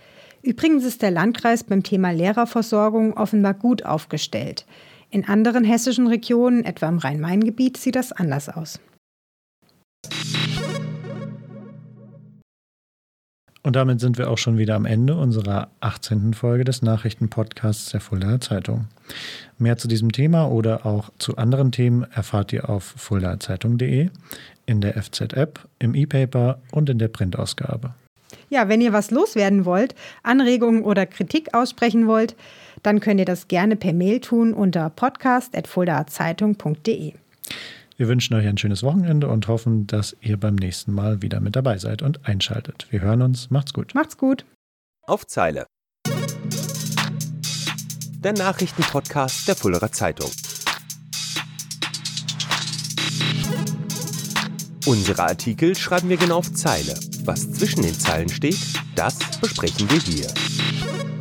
Übrigens 0.44 0.84
ist 0.84 1.02
der 1.02 1.10
Landkreis 1.10 1.64
beim 1.64 1.84
Thema 1.84 2.12
Lehrerversorgung 2.12 3.14
offenbar 3.14 3.54
gut 3.54 3.86
aufgestellt. 3.86 4.66
In 5.10 5.26
anderen 5.26 5.64
hessischen 5.64 6.06
Regionen, 6.08 6.66
etwa 6.66 6.90
im 6.90 6.98
Rhein-Main-Gebiet, 6.98 7.78
sieht 7.78 7.96
das 7.96 8.12
anders 8.12 8.50
aus. 8.50 8.82
Und 13.66 13.78
damit 13.78 14.02
sind 14.02 14.18
wir 14.18 14.30
auch 14.30 14.38
schon 14.38 14.58
wieder 14.58 14.76
am 14.76 14.84
Ende 14.86 15.16
unserer 15.16 15.70
18. 15.80 16.34
Folge 16.34 16.66
des 16.66 16.82
Nachrichtenpodcasts 16.82 17.92
der 17.92 18.02
Fuldaer 18.02 18.42
Zeitung. 18.42 18.90
Mehr 19.58 19.78
zu 19.78 19.88
diesem 19.88 20.12
Thema 20.12 20.52
oder 20.52 20.86
auch 20.86 21.10
zu 21.20 21.38
anderen 21.38 21.72
Themen 21.72 22.04
erfahrt 22.12 22.52
ihr 22.52 22.70
auf 22.70 22.84
fuldaerzeitung.de, 22.84 24.10
in 24.66 24.82
der 24.82 25.02
FZ-App, 25.02 25.66
im 25.80 25.96
E-Paper 25.96 26.60
und 26.72 26.90
in 26.90 27.00
der 27.00 27.08
Printausgabe. 27.08 27.94
Ja, 28.54 28.70
wenn 28.70 28.80
ihr 28.82 28.94
was 28.94 29.10
loswerden 29.10 29.66
wollt, 29.66 29.96
Anregungen 30.22 30.84
oder 30.84 31.08
Kritik 31.08 31.56
aussprechen 31.56 32.06
wollt, 32.06 32.36
dann 32.84 33.00
könnt 33.00 33.20
ihr 33.20 33.26
das 33.26 33.48
gerne 33.48 33.76
per 33.76 33.94
Mail 33.94 34.20
tun 34.20 34.54
unter 34.54 34.92
podcast.fuldaerzeitung.de. 34.92 37.14
Wir 37.98 38.08
wünschen 38.08 38.36
euch 38.36 38.46
ein 38.46 38.60
schönes 38.60 38.84
Wochenende 38.84 39.28
und 39.28 39.48
hoffen, 39.48 39.88
dass 39.88 40.16
ihr 40.22 40.38
beim 40.38 40.54
nächsten 40.54 40.94
Mal 40.94 41.24
wieder 41.24 41.40
mit 41.40 41.56
dabei 41.56 41.80
seid 41.80 42.04
und 42.04 42.28
einschaltet. 42.28 42.86
Wir 42.92 43.02
hören 43.02 43.24
uns. 43.24 43.50
Macht's 43.50 43.74
gut. 43.74 43.96
Macht's 43.96 44.18
gut. 44.18 44.46
Auf 45.08 45.26
Zeile. 45.26 45.66
Der 48.24 48.34
Nachrichtenpodcast 48.34 49.48
der 49.48 49.56
Fullerer 49.56 49.92
Zeitung. 49.92 50.30
Unsere 54.86 55.24
Artikel 55.24 55.76
schreiben 55.76 56.10
wir 56.10 56.18
genau 56.18 56.40
auf 56.40 56.52
Zeile. 56.52 56.94
Was 57.24 57.50
zwischen 57.54 57.84
den 57.84 57.98
Zeilen 57.98 58.28
steht, 58.28 58.60
das 58.96 59.18
besprechen 59.40 59.90
wir 59.90 60.00
hier. 60.00 61.13